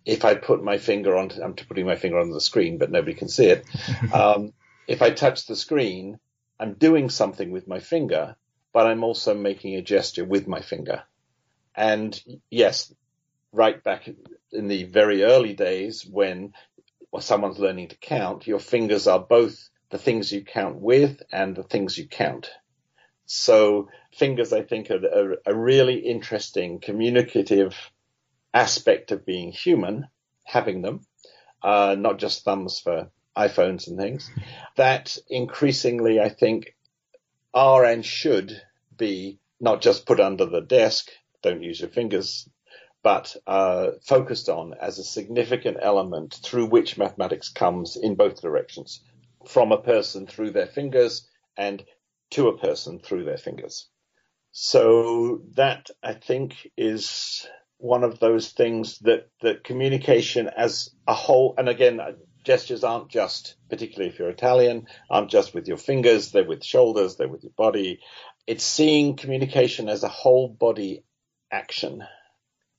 [0.05, 3.13] if I put my finger on, I'm putting my finger on the screen, but nobody
[3.13, 3.65] can see it.
[4.13, 4.53] um,
[4.87, 6.19] if I touch the screen,
[6.59, 8.35] I'm doing something with my finger,
[8.73, 11.03] but I'm also making a gesture with my finger.
[11.75, 12.93] And yes,
[13.51, 14.09] right back
[14.51, 16.53] in the very early days when
[17.19, 21.63] someone's learning to count, your fingers are both the things you count with and the
[21.63, 22.49] things you count.
[23.25, 27.75] So fingers, I think, are, are a really interesting communicative
[28.53, 30.07] aspect of being human,
[30.43, 31.01] having them,
[31.61, 34.29] uh, not just thumbs for iPhones and things,
[34.75, 36.75] that increasingly, I think,
[37.53, 38.61] are and should
[38.95, 41.09] be not just put under the desk,
[41.41, 42.47] don't use your fingers
[43.03, 49.01] but uh, focused on as a significant element through which mathematics comes in both directions,
[49.45, 51.83] from a person through their fingers and
[52.33, 53.89] to a person through their fingers.
[54.51, 61.55] So that I think is one of those things that that communication as a whole,
[61.57, 61.99] and again,
[62.43, 67.15] gestures aren't just, particularly if you're Italian, aren't just with your fingers, they're with shoulders,
[67.15, 67.99] they're with your body.
[68.45, 71.03] It's seeing communication as a whole body
[71.51, 72.03] action,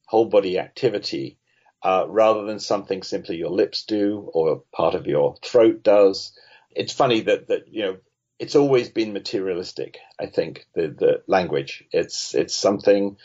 [0.06, 1.38] whole body activity,
[1.82, 6.32] uh, rather than something simply your lips do or part of your throat does.
[6.70, 7.96] It's funny that, that, you know,
[8.44, 11.82] it's always been materialistic, I think, the, the language.
[11.92, 13.16] It's, it's something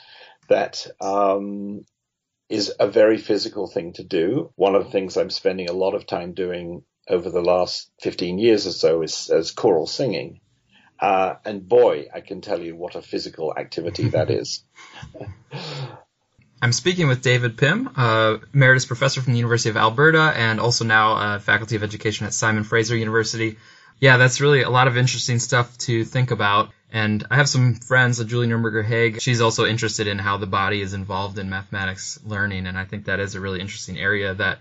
[0.47, 1.83] that, um,
[2.47, 4.53] is a very physical thing to do.
[4.55, 8.39] One of the things I'm spending a lot of time doing over the last 15
[8.39, 10.39] years or so is, is choral singing.
[11.01, 14.63] Uh, and boy, I can tell you what a physical activity that is.
[16.61, 20.85] I'm speaking with David Pimm, uh, emeritus professor from the University of Alberta and also
[20.85, 23.57] now uh, faculty of education at Simon Fraser University.
[23.99, 26.71] Yeah, that's really a lot of interesting stuff to think about.
[26.91, 29.21] And I have some friends, uh, Julie Nurnberger-Haag.
[29.21, 32.65] She's also interested in how the body is involved in mathematics learning.
[32.65, 34.59] And I think that is a really interesting area that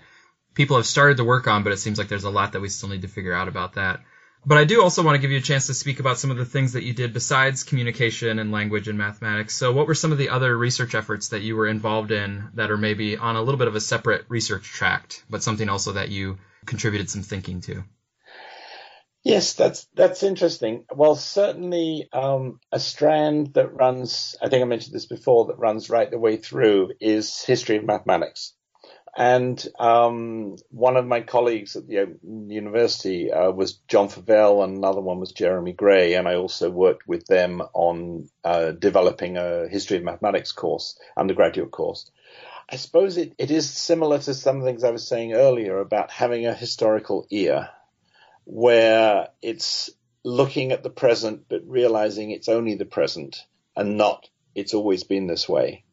[0.55, 2.69] people have started to work on, but it seems like there's a lot that we
[2.69, 4.01] still need to figure out about that.
[4.45, 6.37] But I do also want to give you a chance to speak about some of
[6.37, 9.55] the things that you did besides communication and language and mathematics.
[9.55, 12.71] So, what were some of the other research efforts that you were involved in that
[12.71, 16.11] are maybe on a little bit of a separate research tract, but something also that
[16.11, 17.85] you contributed some thinking to?
[19.25, 20.85] Yes, that's that's interesting.
[20.95, 24.37] Well, certainly um, a strand that runs.
[24.41, 25.47] I think I mentioned this before.
[25.47, 28.55] That runs right the way through is history of mathematics.
[29.17, 35.01] And um, one of my colleagues at the university uh, was John Fauvel, and another
[35.01, 36.15] one was Jeremy Gray.
[36.15, 41.73] And I also worked with them on uh, developing a history of mathematics course, undergraduate
[41.73, 42.11] course.
[42.71, 46.47] I suppose it, it is similar to some things I was saying earlier about having
[46.47, 47.71] a historical ear
[48.51, 49.91] where it's
[50.25, 53.45] looking at the present but realizing it's only the present
[53.77, 55.85] and not it's always been this way.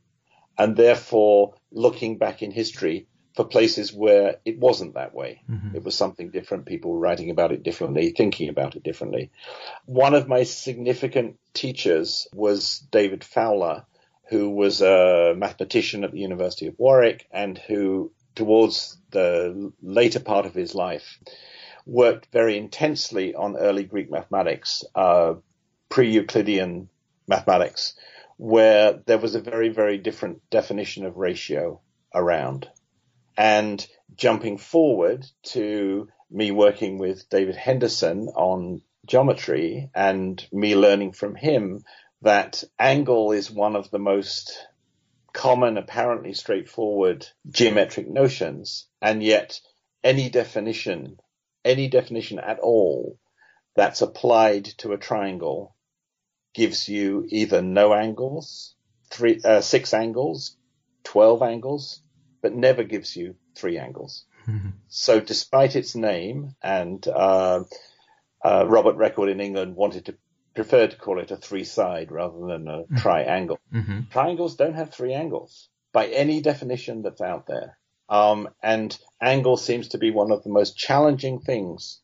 [0.57, 5.41] And therefore looking back in history for places where it wasn't that way.
[5.49, 5.75] Mm-hmm.
[5.75, 6.65] It was something different.
[6.65, 9.31] People were writing about it differently, thinking about it differently.
[9.85, 13.85] One of my significant teachers was David Fowler,
[14.29, 20.45] who was a mathematician at the University of Warwick and who, towards the later part
[20.45, 21.19] of his life,
[21.85, 25.35] worked very intensely on early Greek mathematics, uh,
[25.89, 26.89] pre-Euclidean
[27.27, 27.93] mathematics,
[28.37, 31.79] where there was a very, very different definition of ratio
[32.13, 32.67] around.
[33.37, 41.35] And jumping forward to me working with David Henderson on geometry and me learning from
[41.35, 41.83] him
[42.21, 44.57] that angle is one of the most
[45.33, 48.87] common, apparently straightforward geometric notions.
[49.01, 49.59] And yet
[50.03, 51.19] any definition
[51.65, 53.17] any definition at all
[53.75, 55.75] that's applied to a triangle
[56.53, 58.75] gives you either no angles,
[59.09, 60.55] three, uh, six angles,
[61.03, 62.01] 12 angles,
[62.41, 64.25] but never gives you three angles.
[64.47, 64.69] Mm-hmm.
[64.87, 67.63] So despite its name and, uh,
[68.43, 70.15] uh, Robert Recorde in England wanted to
[70.53, 72.97] prefer to call it a three side rather than a mm-hmm.
[72.97, 73.59] triangle.
[73.73, 74.01] Mm-hmm.
[74.11, 77.77] Triangles don't have three angles by any definition that's out there.
[78.07, 82.01] Um, and angle seems to be one of the most challenging things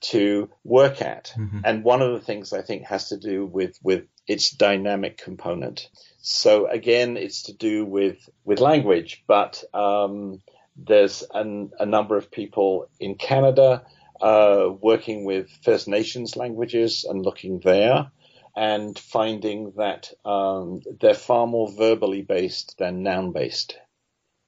[0.00, 1.32] to work at.
[1.36, 1.60] Mm-hmm.
[1.64, 5.90] And one of the things I think has to do with, with its dynamic component.
[6.22, 10.40] So again, it's to do with, with language, but, um,
[10.76, 13.82] there's an, a number of people in Canada,
[14.20, 18.10] uh, working with First Nations languages and looking there
[18.56, 23.76] and finding that, um, they're far more verbally based than noun based.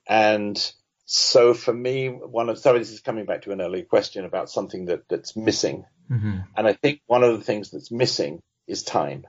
[0.08, 0.72] And
[1.04, 4.50] so for me, one of sorry, this is coming back to an earlier question about
[4.50, 6.38] something that that's missing, mm-hmm.
[6.56, 9.26] and I think one of the things that's missing is time.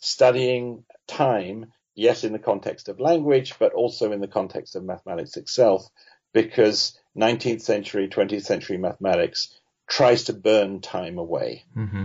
[0.00, 5.36] Studying time, yes, in the context of language, but also in the context of mathematics
[5.36, 5.88] itself,
[6.32, 9.58] because 19th century, 20th century mathematics
[9.88, 11.64] tries to burn time away.
[11.76, 12.04] Mm-hmm.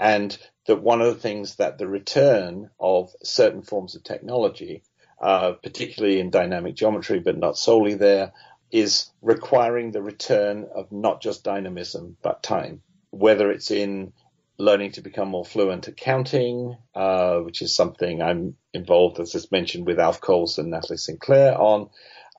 [0.00, 4.82] And that one of the things that the return of certain forms of technology
[5.22, 8.32] uh, particularly in dynamic geometry, but not solely there,
[8.72, 12.82] is requiring the return of not just dynamism, but time.
[13.10, 14.12] Whether it's in
[14.58, 19.40] learning to become more fluent at counting, uh, which is something I'm involved, as I
[19.50, 21.90] mentioned, with Alf Coles and Nathalie Sinclair on,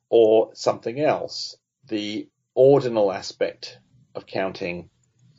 [0.10, 1.56] or something else.
[1.88, 3.80] The ordinal aspect
[4.16, 4.90] of counting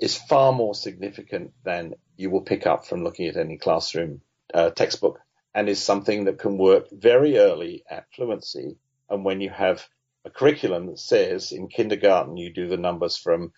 [0.00, 4.20] is far more significant than you will pick up from looking at any classroom
[4.52, 5.18] uh, textbook
[5.54, 8.76] and is something that can work very early at fluency.
[9.08, 9.86] And when you have
[10.24, 13.52] a curriculum that says in kindergarten you do the numbers from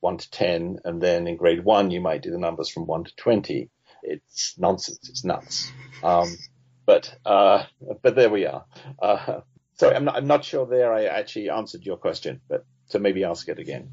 [0.00, 3.04] 1 to 10, and then in grade 1 you might do the numbers from 1
[3.04, 3.70] to 20,
[4.02, 5.70] it's nonsense, it's nuts.
[6.02, 6.36] Um,
[6.84, 7.64] but, uh,
[8.02, 8.64] but there we are.
[9.00, 9.40] Uh,
[9.78, 13.24] So I'm not, I'm not sure there I actually answered your question, but so maybe
[13.24, 13.90] ask it again.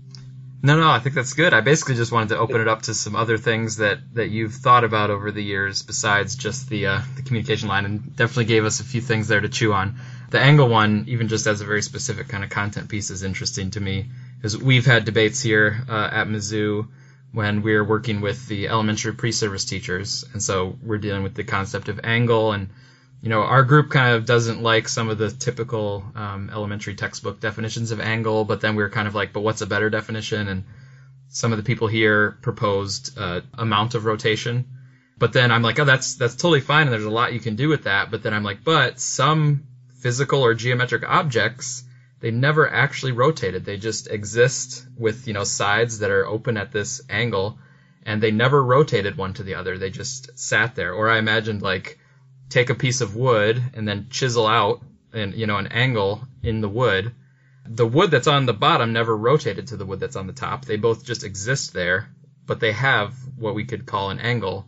[0.65, 1.54] No, no, I think that's good.
[1.54, 4.54] I basically just wanted to open it up to some other things that, that you've
[4.54, 8.63] thought about over the years besides just the uh, the communication line, and definitely gave
[8.63, 9.99] us a few things there to chew on.
[10.30, 13.71] The angle one, even just as a very specific kind of content piece, is interesting
[13.71, 14.06] to me
[14.38, 16.88] because we've had debates here uh, at Mizzou
[17.34, 21.89] when we're working with the elementary pre-service teachers, and so we're dealing with the concept
[21.89, 22.69] of angle and
[23.24, 27.40] you know, our group kind of doesn't like some of the typical um, elementary textbook
[27.40, 30.50] definitions of angle, but then we are kind of like, but what's a better definition?
[30.50, 30.66] And
[31.30, 34.66] some of the people here proposed uh, amount of rotation,
[35.18, 37.56] but then I'm like, oh, that's that's totally fine, and there's a lot you can
[37.56, 38.12] do with that.
[38.12, 39.68] But then I'm like, but some
[40.02, 41.86] physical or geometric objects,
[42.20, 46.74] they never actually rotated; they just exist with you know sides that are open at
[46.74, 47.58] this angle,
[48.06, 49.78] and they never rotated one to the other.
[49.78, 50.92] They just sat there.
[50.92, 52.00] Or I imagined like
[52.50, 54.82] take a piece of wood and then chisel out
[55.14, 57.14] and you know an angle in the wood.
[57.66, 60.66] The wood that's on the bottom never rotated to the wood that's on the top.
[60.66, 62.10] They both just exist there,
[62.46, 64.66] but they have what we could call an angle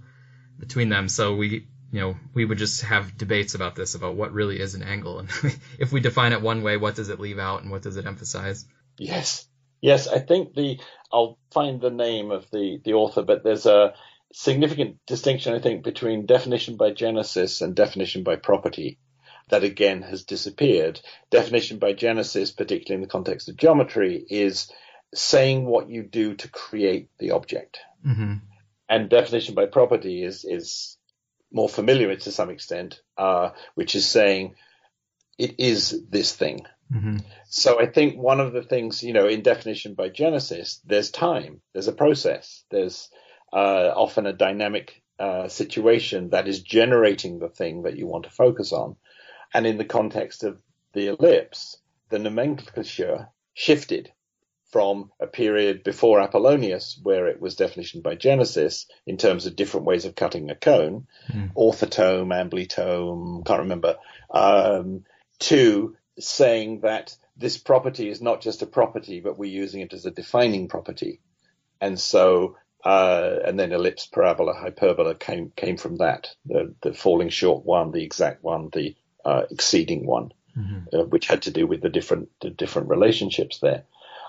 [0.57, 1.09] between them.
[1.09, 4.75] So we you know, we would just have debates about this about what really is
[4.75, 5.29] an angle and
[5.79, 8.05] if we define it one way, what does it leave out and what does it
[8.05, 8.65] emphasize?
[8.97, 9.47] Yes.
[9.81, 10.79] Yes, I think the
[11.11, 13.93] I'll find the name of the the author, but there's a
[14.37, 18.99] significant distinction, I think, between definition by genesis and definition by property
[19.47, 20.99] that again has disappeared.
[21.31, 24.69] Definition by genesis, particularly in the context of geometry, is
[25.13, 27.79] saying what you do to create the object.
[28.05, 28.33] Mm-hmm.
[28.89, 30.97] And definition by property is is
[31.49, 34.55] more familiar to some extent, uh, which is saying
[35.37, 36.65] it is this thing.
[36.93, 37.19] Mm-hmm.
[37.47, 41.61] So I think one of the things, you know, in definition by Genesis, there's time,
[41.71, 43.09] there's a process, there's
[43.55, 48.29] uh, often a dynamic uh, situation that is generating the thing that you want to
[48.29, 48.97] focus on.
[49.53, 50.61] And in the context of
[50.93, 51.77] the ellipse,
[52.09, 54.11] the nomenclature shifted
[54.71, 59.85] from a period before Apollonius, where it was definition by Genesis in terms of different
[59.85, 61.53] ways of cutting a cone, mm.
[61.53, 63.95] orthotome, amblytome, can't remember,
[64.31, 65.05] um,
[65.39, 70.05] to saying that this property is not just a property, but we're using it as
[70.05, 71.21] a defining property.
[71.79, 76.35] And so uh, and then ellipse, parabola, hyperbola came came from that.
[76.45, 78.95] The, the falling short one, the exact one, the
[79.25, 80.95] uh, exceeding one, mm-hmm.
[80.95, 83.85] uh, which had to do with the different the different relationships there.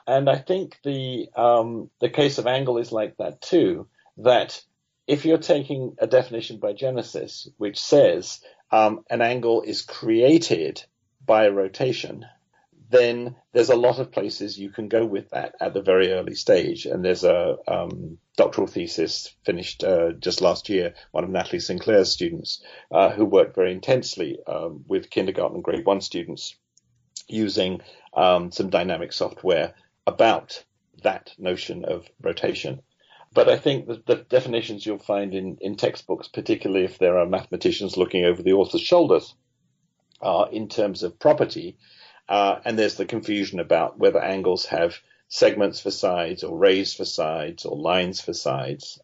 [0.06, 3.88] And I think the um, the case of angle is like that too.
[4.18, 4.62] That
[5.06, 8.40] if you're taking a definition by Genesis, which says
[8.70, 10.82] um, an angle is created
[11.24, 12.24] by a rotation,
[12.88, 16.34] then there's a lot of places you can go with that at the very early
[16.34, 16.86] stage.
[16.86, 22.12] And there's a um, doctoral thesis finished uh, just last year, one of Nathalie Sinclair's
[22.12, 26.56] students, uh, who worked very intensely um, with kindergarten and grade one students
[27.28, 27.80] using
[28.14, 29.74] um, some dynamic software
[30.06, 30.64] about
[31.02, 32.80] that notion of rotation.
[33.32, 37.26] But I think that the definitions you'll find in, in textbooks, particularly if there are
[37.26, 39.34] mathematicians looking over the author's shoulders,
[40.20, 41.76] are in terms of property
[42.28, 47.04] uh, and there's the confusion about whether angles have segments for sides or rays for
[47.04, 49.00] sides or lines for sides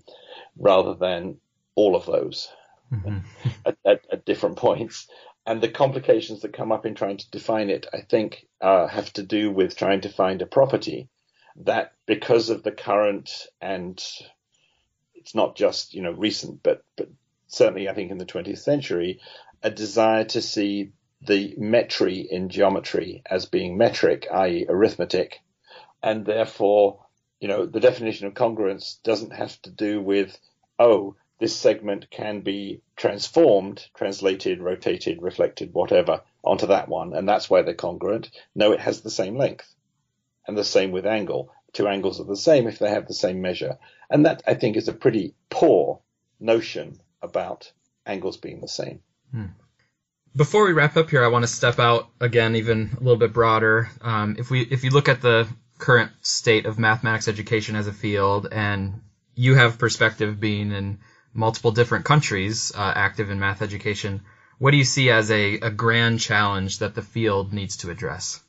[0.56, 1.38] rather than
[1.74, 2.48] all of those
[2.92, 3.18] mm-hmm.
[3.66, 5.08] at, at, at, different points.
[5.44, 9.12] And the complications that come up in trying to define it, I think, uh, have
[9.14, 11.08] to do with trying to find a property
[11.56, 14.02] that because of the current and
[15.14, 17.08] it's not just, you know, recent, but, but
[17.48, 19.20] certainly I think in the 20th century,
[19.62, 20.92] a desire to see
[21.26, 24.66] the metry in geometry as being metric, i.e.
[24.68, 25.40] arithmetic,
[26.02, 27.04] and therefore,
[27.40, 30.38] you know, the definition of congruence doesn't have to do with,
[30.78, 37.50] oh, this segment can be transformed, translated, rotated, reflected, whatever, onto that one, and that's
[37.50, 38.30] why they're congruent.
[38.54, 39.74] No, it has the same length.
[40.46, 41.52] And the same with angle.
[41.72, 43.78] Two angles are the same if they have the same measure.
[44.10, 46.00] And that, I think, is a pretty poor
[46.38, 47.72] notion about
[48.04, 49.00] angles being the same.
[49.32, 49.46] Hmm.
[50.34, 53.34] Before we wrap up here, I want to step out again, even a little bit
[53.34, 53.90] broader.
[54.00, 55.46] Um, if we if you look at the
[55.78, 59.02] current state of mathematics education as a field, and
[59.34, 61.00] you have perspective being in
[61.34, 64.22] multiple different countries uh, active in math education,
[64.58, 68.40] what do you see as a, a grand challenge that the field needs to address?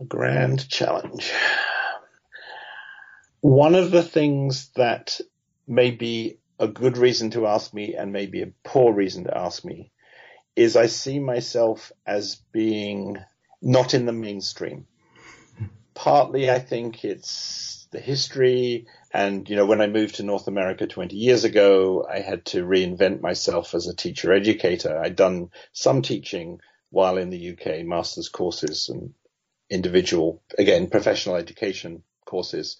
[0.00, 1.30] A grand challenge.
[3.42, 5.20] One of the things that
[5.66, 9.62] may be a good reason to ask me and maybe a poor reason to ask
[9.64, 9.91] me
[10.56, 13.16] is I see myself as being
[13.60, 14.86] not in the mainstream.
[15.94, 18.86] Partly, I think it's the history.
[19.12, 22.64] And, you know, when I moved to North America 20 years ago, I had to
[22.64, 24.98] reinvent myself as a teacher educator.
[24.98, 29.14] I'd done some teaching while in the UK, master's courses and
[29.70, 32.78] individual, again, professional education courses,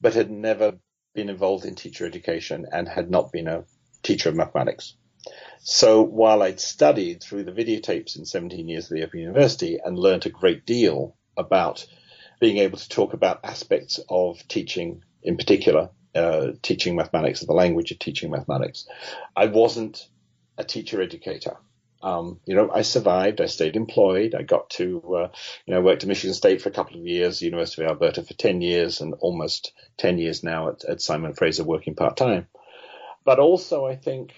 [0.00, 0.78] but had never
[1.14, 3.64] been involved in teacher education and had not been a
[4.02, 4.94] teacher of mathematics.
[5.60, 9.98] So while I'd studied through the videotapes in 17 years at the Open University and
[9.98, 11.86] learnt a great deal about
[12.40, 17.54] being able to talk about aspects of teaching in particular, uh, teaching mathematics, and the
[17.54, 18.86] language of teaching mathematics,
[19.36, 20.08] I wasn't
[20.56, 21.56] a teacher educator.
[22.00, 23.40] Um, you know, I survived.
[23.40, 24.34] I stayed employed.
[24.34, 25.28] I got to, uh,
[25.66, 28.34] you know, worked at Michigan State for a couple of years, University of Alberta for
[28.34, 32.46] 10 years, and almost 10 years now at, at Simon Fraser working part time.
[33.24, 34.32] But also, I think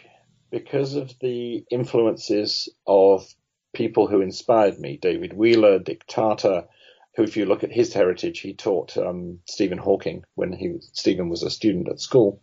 [0.50, 3.26] because of the influences of
[3.72, 6.66] people who inspired me, David Wheeler, Dick Tahta,
[7.16, 11.28] who, if you look at his heritage, he taught um, Stephen Hawking when he Stephen
[11.28, 12.40] was a student at school.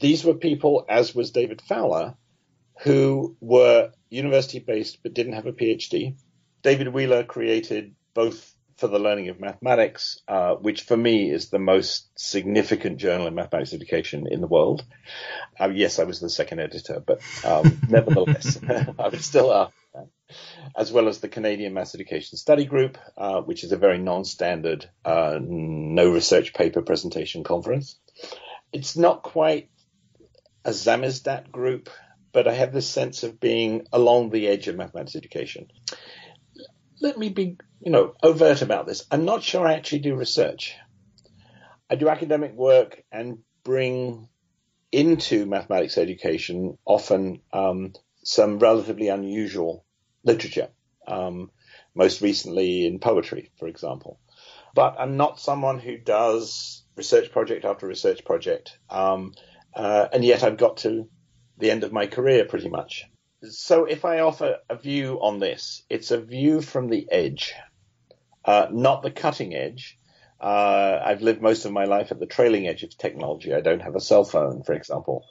[0.00, 2.14] These were people, as was David Fowler,
[2.82, 6.16] who were university based but didn't have a PhD.
[6.62, 11.58] David Wheeler created both for the learning of mathematics, uh, which for me is the
[11.58, 14.84] most significant journal in mathematics education in the world.
[15.58, 18.58] Uh, yes, I was the second editor, but um, nevertheless,
[18.98, 19.72] I would still.
[20.76, 24.88] As well as the Canadian Maths Education Study Group, uh, which is a very non-standard,
[25.04, 27.98] uh, no research paper presentation conference.
[28.72, 29.70] It's not quite
[30.64, 31.88] a Samizdat group
[32.32, 35.70] but I have this sense of being along the edge of mathematics education.
[37.00, 39.04] Let me be, you know, overt about this.
[39.10, 40.76] I'm not sure I actually do research.
[41.90, 44.28] I do academic work and bring
[44.90, 47.92] into mathematics education often um,
[48.24, 49.84] some relatively unusual
[50.24, 50.68] literature,
[51.06, 51.50] um,
[51.94, 54.18] most recently in poetry, for example.
[54.74, 59.32] But I'm not someone who does research project after research project, um,
[59.74, 61.08] uh, and yet I've got to
[61.58, 63.04] the end of my career, pretty much.
[63.42, 67.54] So if I offer a view on this, it's a view from the edge,
[68.44, 69.98] uh, not the cutting edge.
[70.40, 73.52] Uh, I've lived most of my life at the trailing edge of technology.
[73.52, 75.24] I don't have a cell phone, for example,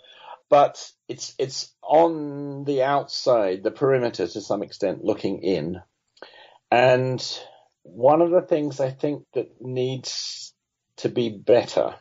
[0.50, 5.82] but it's it's on the outside, the perimeter to some extent, looking in.
[6.70, 7.24] And
[7.84, 10.54] one of the things I think that needs
[10.98, 11.96] to be better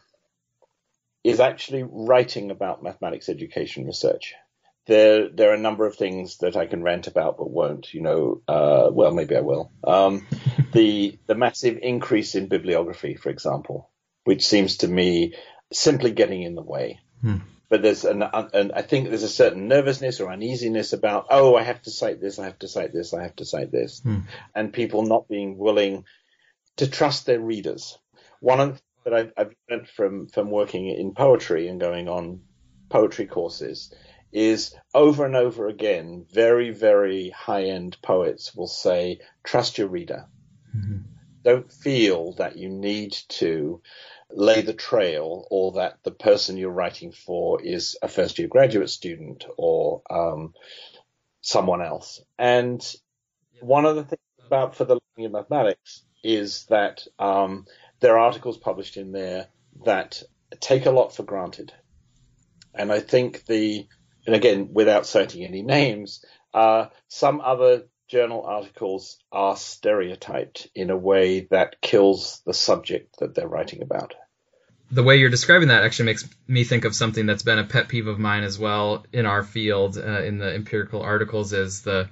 [1.23, 4.35] is actually writing about mathematics education research.
[4.87, 7.93] There, there are a number of things that I can rant about, but won't.
[7.93, 9.71] You know, uh, well, maybe I will.
[9.85, 10.27] Um,
[10.73, 13.91] the the massive increase in bibliography, for example,
[14.25, 15.35] which seems to me
[15.73, 17.01] simply getting in the way.
[17.21, 17.39] Hmm.
[17.69, 21.65] But there's an, an, I think there's a certain nervousness or uneasiness about, oh, I
[21.65, 24.21] have to cite this, I have to cite this, I have to cite this, hmm.
[24.55, 26.05] and people not being willing
[26.77, 27.99] to trust their readers.
[28.39, 32.09] One of the things that I've, I've learned from from working in poetry and going
[32.09, 32.43] on
[32.89, 33.93] poetry courses
[34.37, 40.27] is over and over again, very, very high end poets will say, trust your reader.
[40.77, 40.99] Mm-hmm.
[41.43, 43.81] Don't feel that you need to
[44.31, 48.91] lay the trail or that the person you're writing for is a first year graduate
[48.91, 50.53] student or um,
[51.41, 52.21] someone else.
[52.39, 52.85] And
[53.63, 57.65] one of the things about for the learning of mathematics is that um,
[58.01, 59.47] there are articles published in there
[59.87, 60.23] that
[60.61, 61.73] take a lot for granted.
[62.75, 63.87] And I think the,
[64.27, 70.97] and again, without citing any names, uh, some other journal articles are stereotyped in a
[70.97, 74.15] way that kills the subject that they're writing about.
[74.91, 77.89] The way you're describing that actually makes me think of something that's been a pet
[77.89, 82.09] peeve of mine as well in our field, uh, in the empirical articles, is the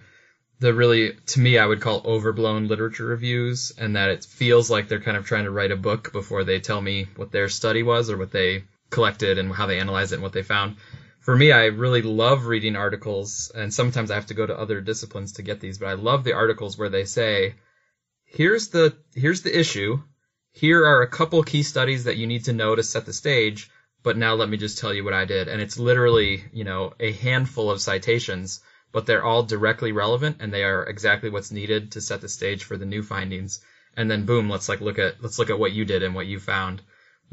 [0.60, 4.88] the really to me I would call overblown literature reviews and that it feels like
[4.88, 7.82] they're kind of trying to write a book before they tell me what their study
[7.82, 10.76] was or what they collected and how they analyzed it and what they found.
[11.24, 14.80] For me, I really love reading articles and sometimes I have to go to other
[14.80, 17.54] disciplines to get these, but I love the articles where they say,
[18.24, 20.02] here's the here's the issue.
[20.52, 23.70] Here are a couple key studies that you need to know to set the stage,
[24.02, 25.48] but now let me just tell you what I did.
[25.48, 28.60] And it's literally, you know, a handful of citations
[28.94, 32.62] but they're all directly relevant and they are exactly what's needed to set the stage
[32.62, 33.58] for the new findings.
[33.96, 36.26] And then boom, let's like look at let's look at what you did and what
[36.26, 36.80] you found.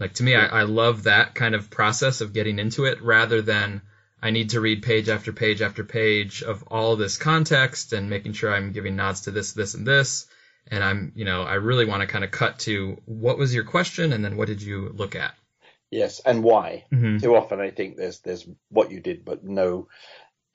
[0.02, 3.44] Like to me, I, I love that kind of process of getting into it rather
[3.44, 3.84] than
[4.20, 8.34] I need to read page after page after page of all this context and making
[8.34, 10.26] sure I'm giving nods to this, this, and this.
[10.66, 13.64] And I'm, you know, I really want to kind of cut to what was your
[13.64, 15.36] question and then what did you look at?
[15.92, 16.86] Yes, and why?
[16.92, 17.20] Mm-hmm.
[17.20, 19.88] Too often I think there's there's what you did, but no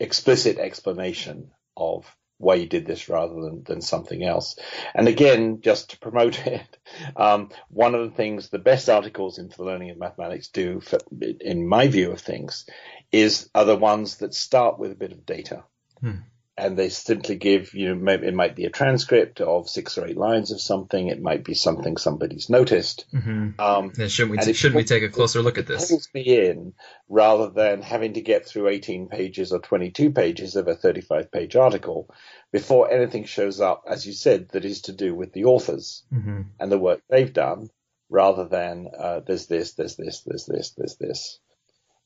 [0.00, 2.04] explicit explanation of
[2.38, 4.58] why you did this rather than, than something else.
[4.94, 6.78] And again, just to promote it,
[7.16, 10.98] um, one of the things the best articles in the Learning of Mathematics do, for,
[11.40, 12.66] in my view of things,
[13.12, 15.64] is are the ones that start with a bit of data.
[16.00, 16.16] Hmm.
[16.58, 20.06] And they simply give, you know, maybe it might be a transcript of six or
[20.06, 21.08] eight lines of something.
[21.08, 23.04] It might be something somebody's noticed.
[23.12, 23.60] Mm-hmm.
[23.60, 26.08] Um, shouldn't we, t- shouldn't we take a closer look at this?
[26.14, 26.72] Me in
[27.10, 31.56] rather than having to get through 18 pages or 22 pages of a 35 page
[31.56, 32.08] article
[32.52, 36.42] before anything shows up, as you said, that is to do with the authors mm-hmm.
[36.58, 37.68] and the work they've done
[38.08, 41.38] rather than uh, there's this, there's this, there's this, there's this.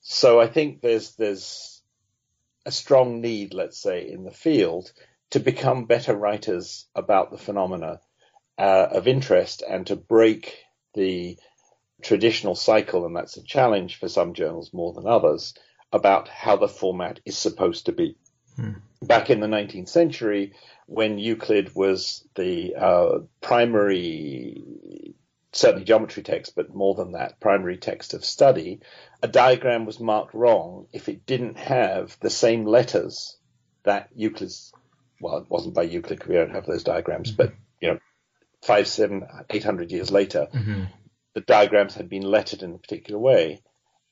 [0.01, 1.80] So I think there's, there's,
[2.67, 4.93] a strong need, let's say, in the field
[5.31, 8.01] to become better writers about the phenomena
[8.59, 10.59] uh, of interest and to break
[10.95, 11.39] the
[12.03, 15.55] traditional cycle, and that's a challenge for some journals more than others,
[15.93, 18.17] about how the format is supposed to be.
[18.57, 18.73] Hmm.
[19.03, 20.55] Back in the 19th century,
[20.87, 25.15] when Euclid was the uh, primary
[25.53, 28.80] certainly geometry text, but more than that, primary text of study,
[29.22, 33.36] a diagram was marked wrong if it didn't have the same letters
[33.82, 34.72] that Euclid's,
[35.20, 37.98] well, it wasn't by Euclid, we don't have those diagrams, but, you know,
[38.62, 40.84] five, seven, eight hundred years later, mm-hmm.
[41.34, 43.62] the diagrams had been lettered in a particular way.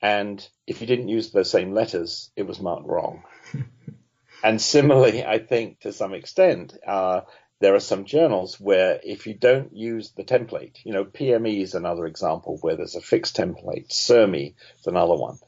[0.01, 3.25] And if you didn't use those same letters, it was marked wrong.
[4.45, 7.23] and similarly, I think to some extent, uh,
[7.61, 11.75] there are some journals where if you don't use the template, you know, PME is
[11.75, 13.91] another example where there's a fixed template.
[13.91, 15.39] CERME is another one,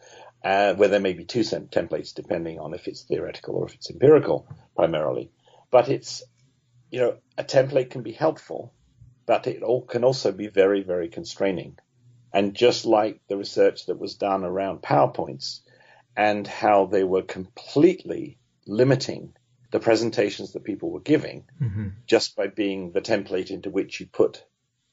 [0.45, 3.91] uh, where there may be two templates depending on if it's theoretical or if it's
[3.91, 5.31] empirical primarily.
[5.71, 6.23] But it's,
[6.91, 8.73] you know, a template can be helpful,
[9.27, 11.79] but it all can also be very, very constraining.
[12.33, 15.61] And just like the research that was done around PowerPoints
[16.17, 19.35] and how they were completely limiting
[19.71, 21.89] the presentations that people were giving mm-hmm.
[22.07, 24.45] just by being the template into which you put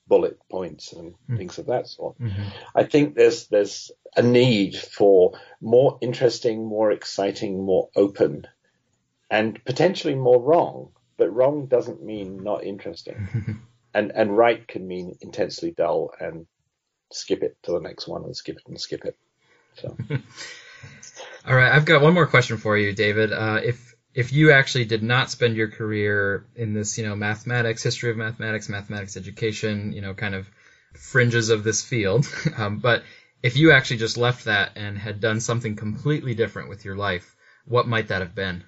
[0.07, 1.37] bullet points and mm-hmm.
[1.37, 2.19] things of that sort.
[2.19, 2.43] Mm-hmm.
[2.75, 8.47] I think there's there's a need for more interesting, more exciting, more open,
[9.29, 10.91] and potentially more wrong.
[11.17, 13.61] But wrong doesn't mean not interesting,
[13.93, 16.45] and and right can mean intensely dull and
[17.11, 19.17] skip it to the next one and skip it and skip it.
[19.75, 19.97] So.
[21.47, 23.31] All right, I've got one more question for you, David.
[23.31, 27.83] Uh, if if you actually did not spend your career in this, you know, mathematics,
[27.83, 30.49] history of mathematics, mathematics education, you know, kind of
[30.95, 33.03] fringes of this field, um, but
[33.43, 37.35] if you actually just left that and had done something completely different with your life,
[37.65, 38.63] what might that have been?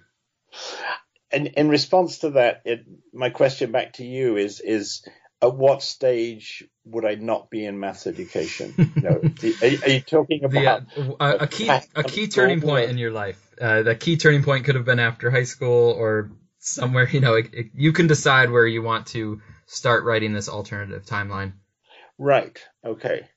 [1.32, 5.04] And in response to that, it, my question back to you is is
[5.42, 8.74] at what stage would I not be in maths education?
[8.96, 12.60] You know, are, are, you talking about the, uh, a, a, key a key turning
[12.60, 13.40] point in your life?
[13.60, 17.08] Uh, the key turning point could have been after high school or somewhere.
[17.12, 21.06] You know, it, it, you can decide where you want to start writing this alternative
[21.06, 21.54] timeline.
[22.18, 22.60] Right.
[22.84, 23.30] Okay.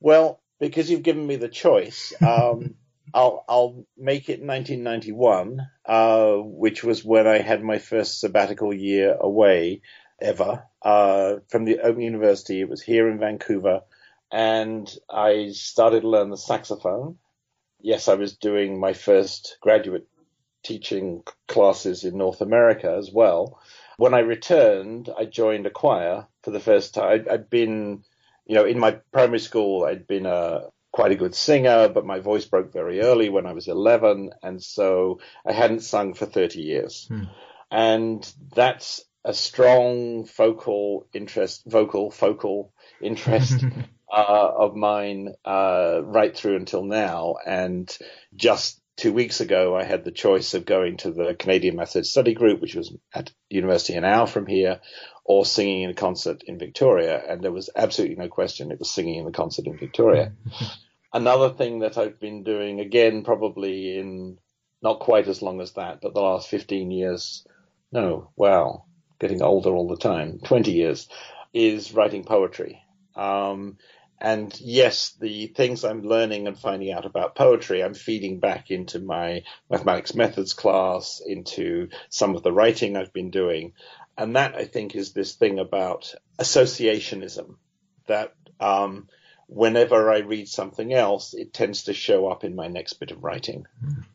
[0.00, 2.74] Well, because you've given me the choice, um,
[3.14, 9.14] I'll I'll make it 1991, uh, which was when I had my first sabbatical year
[9.18, 9.82] away
[10.20, 12.60] ever uh, from the Open University.
[12.60, 13.82] It was here in Vancouver,
[14.30, 17.18] and I started to learn the saxophone.
[17.80, 20.06] Yes, I was doing my first graduate
[20.64, 23.60] teaching classes in North America as well.
[23.98, 27.12] When I returned, I joined a choir for the first time.
[27.12, 28.02] I'd, I'd been,
[28.46, 32.20] you know, in my primary school, I'd been a quite a good singer, but my
[32.20, 36.60] voice broke very early when I was 11, and so I hadn't sung for 30
[36.60, 37.06] years.
[37.08, 37.24] Hmm.
[37.70, 42.72] And that's a strong focal interest, vocal focal
[43.02, 43.64] interest
[44.12, 47.34] uh, of mine uh, right through until now.
[47.44, 47.94] And
[48.36, 52.34] just two weeks ago, I had the choice of going to the Canadian Method Study
[52.34, 54.80] Group, which was at university an hour from here,
[55.24, 57.20] or singing in a concert in Victoria.
[57.28, 60.34] And there was absolutely no question it was singing in the concert in Victoria.
[61.12, 64.38] Another thing that I've been doing, again, probably in
[64.82, 67.44] not quite as long as that, but the last 15 years.
[67.90, 68.84] No, wow,
[69.18, 71.08] getting older all the time, 20 years,
[71.52, 72.82] is writing poetry.
[73.14, 73.78] Um,
[74.20, 78.98] and yes, the things I'm learning and finding out about poetry, I'm feeding back into
[78.98, 83.72] my mathematics methods class, into some of the writing I've been doing.
[84.16, 87.56] And that I think is this thing about associationism
[88.06, 89.08] that, um,
[89.48, 93.22] whenever I read something else, it tends to show up in my next bit of
[93.22, 93.66] writing,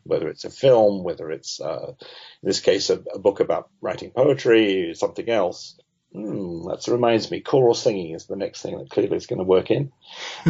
[0.04, 4.10] whether it's a film, whether it's, uh, in this case, a, a, book about writing
[4.10, 5.78] poetry, something else.
[6.14, 9.44] Mm, that reminds me, choral singing is the next thing that clearly is going to
[9.44, 9.92] work in.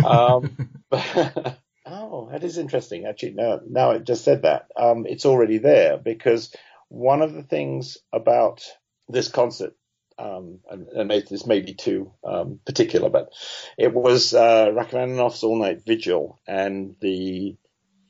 [0.04, 3.06] Um, but, oh, that is interesting.
[3.06, 4.66] Actually, now, now I just said that.
[4.76, 6.52] Um, it's already there because
[6.88, 8.64] one of the things about
[9.08, 9.74] this concert
[10.22, 13.32] um, and, and, this may be too um, particular, but
[13.76, 17.56] it was uh, Rachmaninoff's All Night Vigil, and the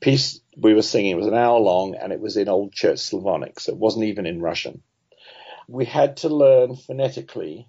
[0.01, 3.61] piece we were singing was an hour long and it was in Old Church Slavonic,
[3.61, 4.83] so it wasn't even in Russian.
[5.69, 7.69] We had to learn phonetically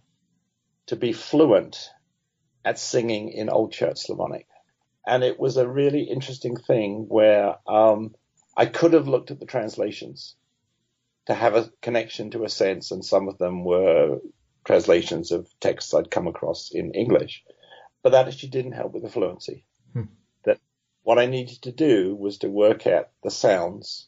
[0.88, 1.90] to be fluent
[2.66, 4.48] at singing in Old Church Slavonic.
[5.06, 8.16] And it was a really interesting thing where um,
[8.58, 10.36] I could have looked at the translations
[11.26, 14.20] to have a connection to a sense, and some of them were
[14.66, 17.44] translations of texts I'd come across in English.
[18.02, 19.66] But that actually didn't help with the fluency.
[19.94, 20.04] Hmm.
[20.44, 20.60] That
[21.04, 24.08] what I needed to do was to work out the sounds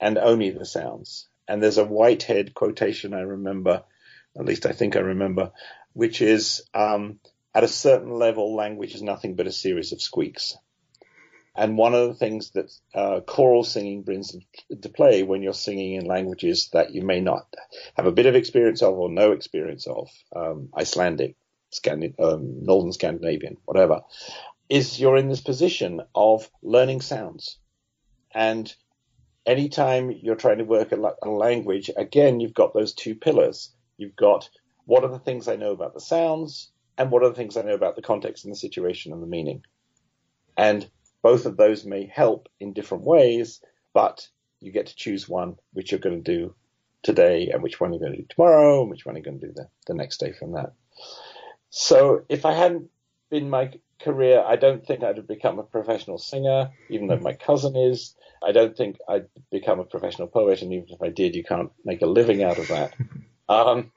[0.00, 1.28] and only the sounds.
[1.48, 3.82] And there's a Whitehead quotation I remember,
[4.38, 5.52] at least I think I remember,
[5.92, 7.18] which is um,
[7.54, 10.56] at a certain level, language is nothing but a series of squeaks.
[11.54, 14.34] And one of the things that uh, choral singing brings
[14.70, 17.46] into play when you're singing in languages that you may not
[17.94, 21.36] have a bit of experience of or no experience of, um, Icelandic,
[21.70, 24.00] Scandi- um, Northern Scandinavian, whatever,
[24.70, 27.58] is you're in this position of learning sounds.
[28.34, 28.74] And
[29.44, 33.74] anytime you're trying to work a language, again, you've got those two pillars.
[33.98, 34.48] You've got
[34.86, 37.62] what are the things I know about the sounds and what are the things I
[37.62, 39.64] know about the context and the situation and the meaning.
[40.56, 40.88] And
[41.22, 43.60] both of those may help in different ways,
[43.94, 44.28] but
[44.60, 46.54] you get to choose one which you're going to do
[47.02, 49.46] today and which one you're going to do tomorrow and which one you're going to
[49.46, 50.72] do the, the next day from that.
[51.70, 52.90] So if I hadn't
[53.30, 57.32] been my career, I don't think I'd have become a professional singer, even though my
[57.32, 58.14] cousin is.
[58.44, 61.70] I don't think I'd become a professional poet, and even if I did, you can't
[61.84, 62.94] make a living out of that.
[63.48, 63.90] Um,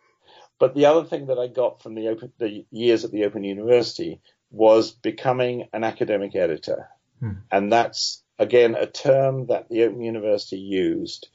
[0.60, 3.44] but the other thing that I got from the, open, the years at the Open
[3.44, 4.20] University
[4.52, 6.90] was becoming an academic editor.
[7.20, 7.32] Hmm.
[7.52, 11.28] And that's, again, a term that the Open University used.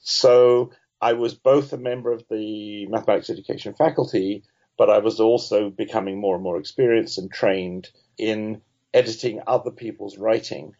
[0.00, 4.44] So I was both a member of the mathematics education faculty,
[4.78, 8.62] but I was also becoming more and more experienced and trained in
[8.94, 10.74] editing other people's writing.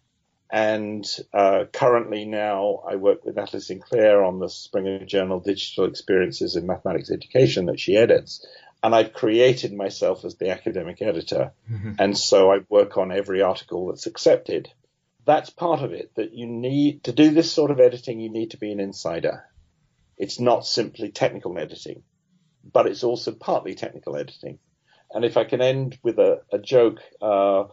[0.51, 6.57] And uh, currently now I work with Nathalie Sinclair on the Springer Journal Digital Experiences
[6.57, 8.47] in Mathematics Education that she edits.
[8.83, 11.53] And I've created myself as the academic editor.
[11.71, 11.93] Mm-hmm.
[11.99, 14.73] And so I work on every article that's accepted.
[15.25, 18.51] That's part of it, that you need to do this sort of editing, you need
[18.51, 19.45] to be an insider.
[20.19, 22.03] It's not simply technical editing,
[22.65, 24.59] but it's also partly technical editing.
[25.13, 27.65] And if I can end with a, a joke, uh,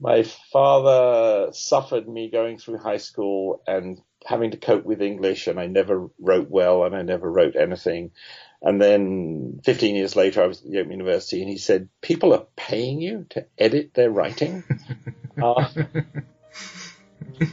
[0.00, 5.58] my father suffered me going through high school and having to cope with English, and
[5.58, 8.12] I never wrote well, and I never wrote anything.
[8.62, 12.32] And then 15 years later, I was at the Open University, and he said, "People
[12.32, 14.64] are paying you to edit their writing."
[15.42, 15.68] uh,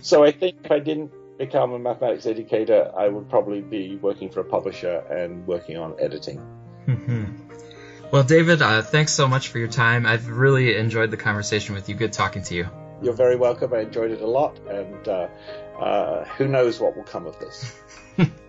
[0.02, 4.30] so I think if I didn't become a mathematics educator, I would probably be working
[4.30, 6.40] for a publisher and working on editing.
[8.12, 10.06] Well, David, uh, thanks so much for your time.
[10.06, 11.96] I've really enjoyed the conversation with you.
[11.96, 12.68] Good talking to you.
[13.02, 13.74] You're very welcome.
[13.74, 15.28] I enjoyed it a lot, and uh,
[15.82, 17.76] uh, who knows what will come of this.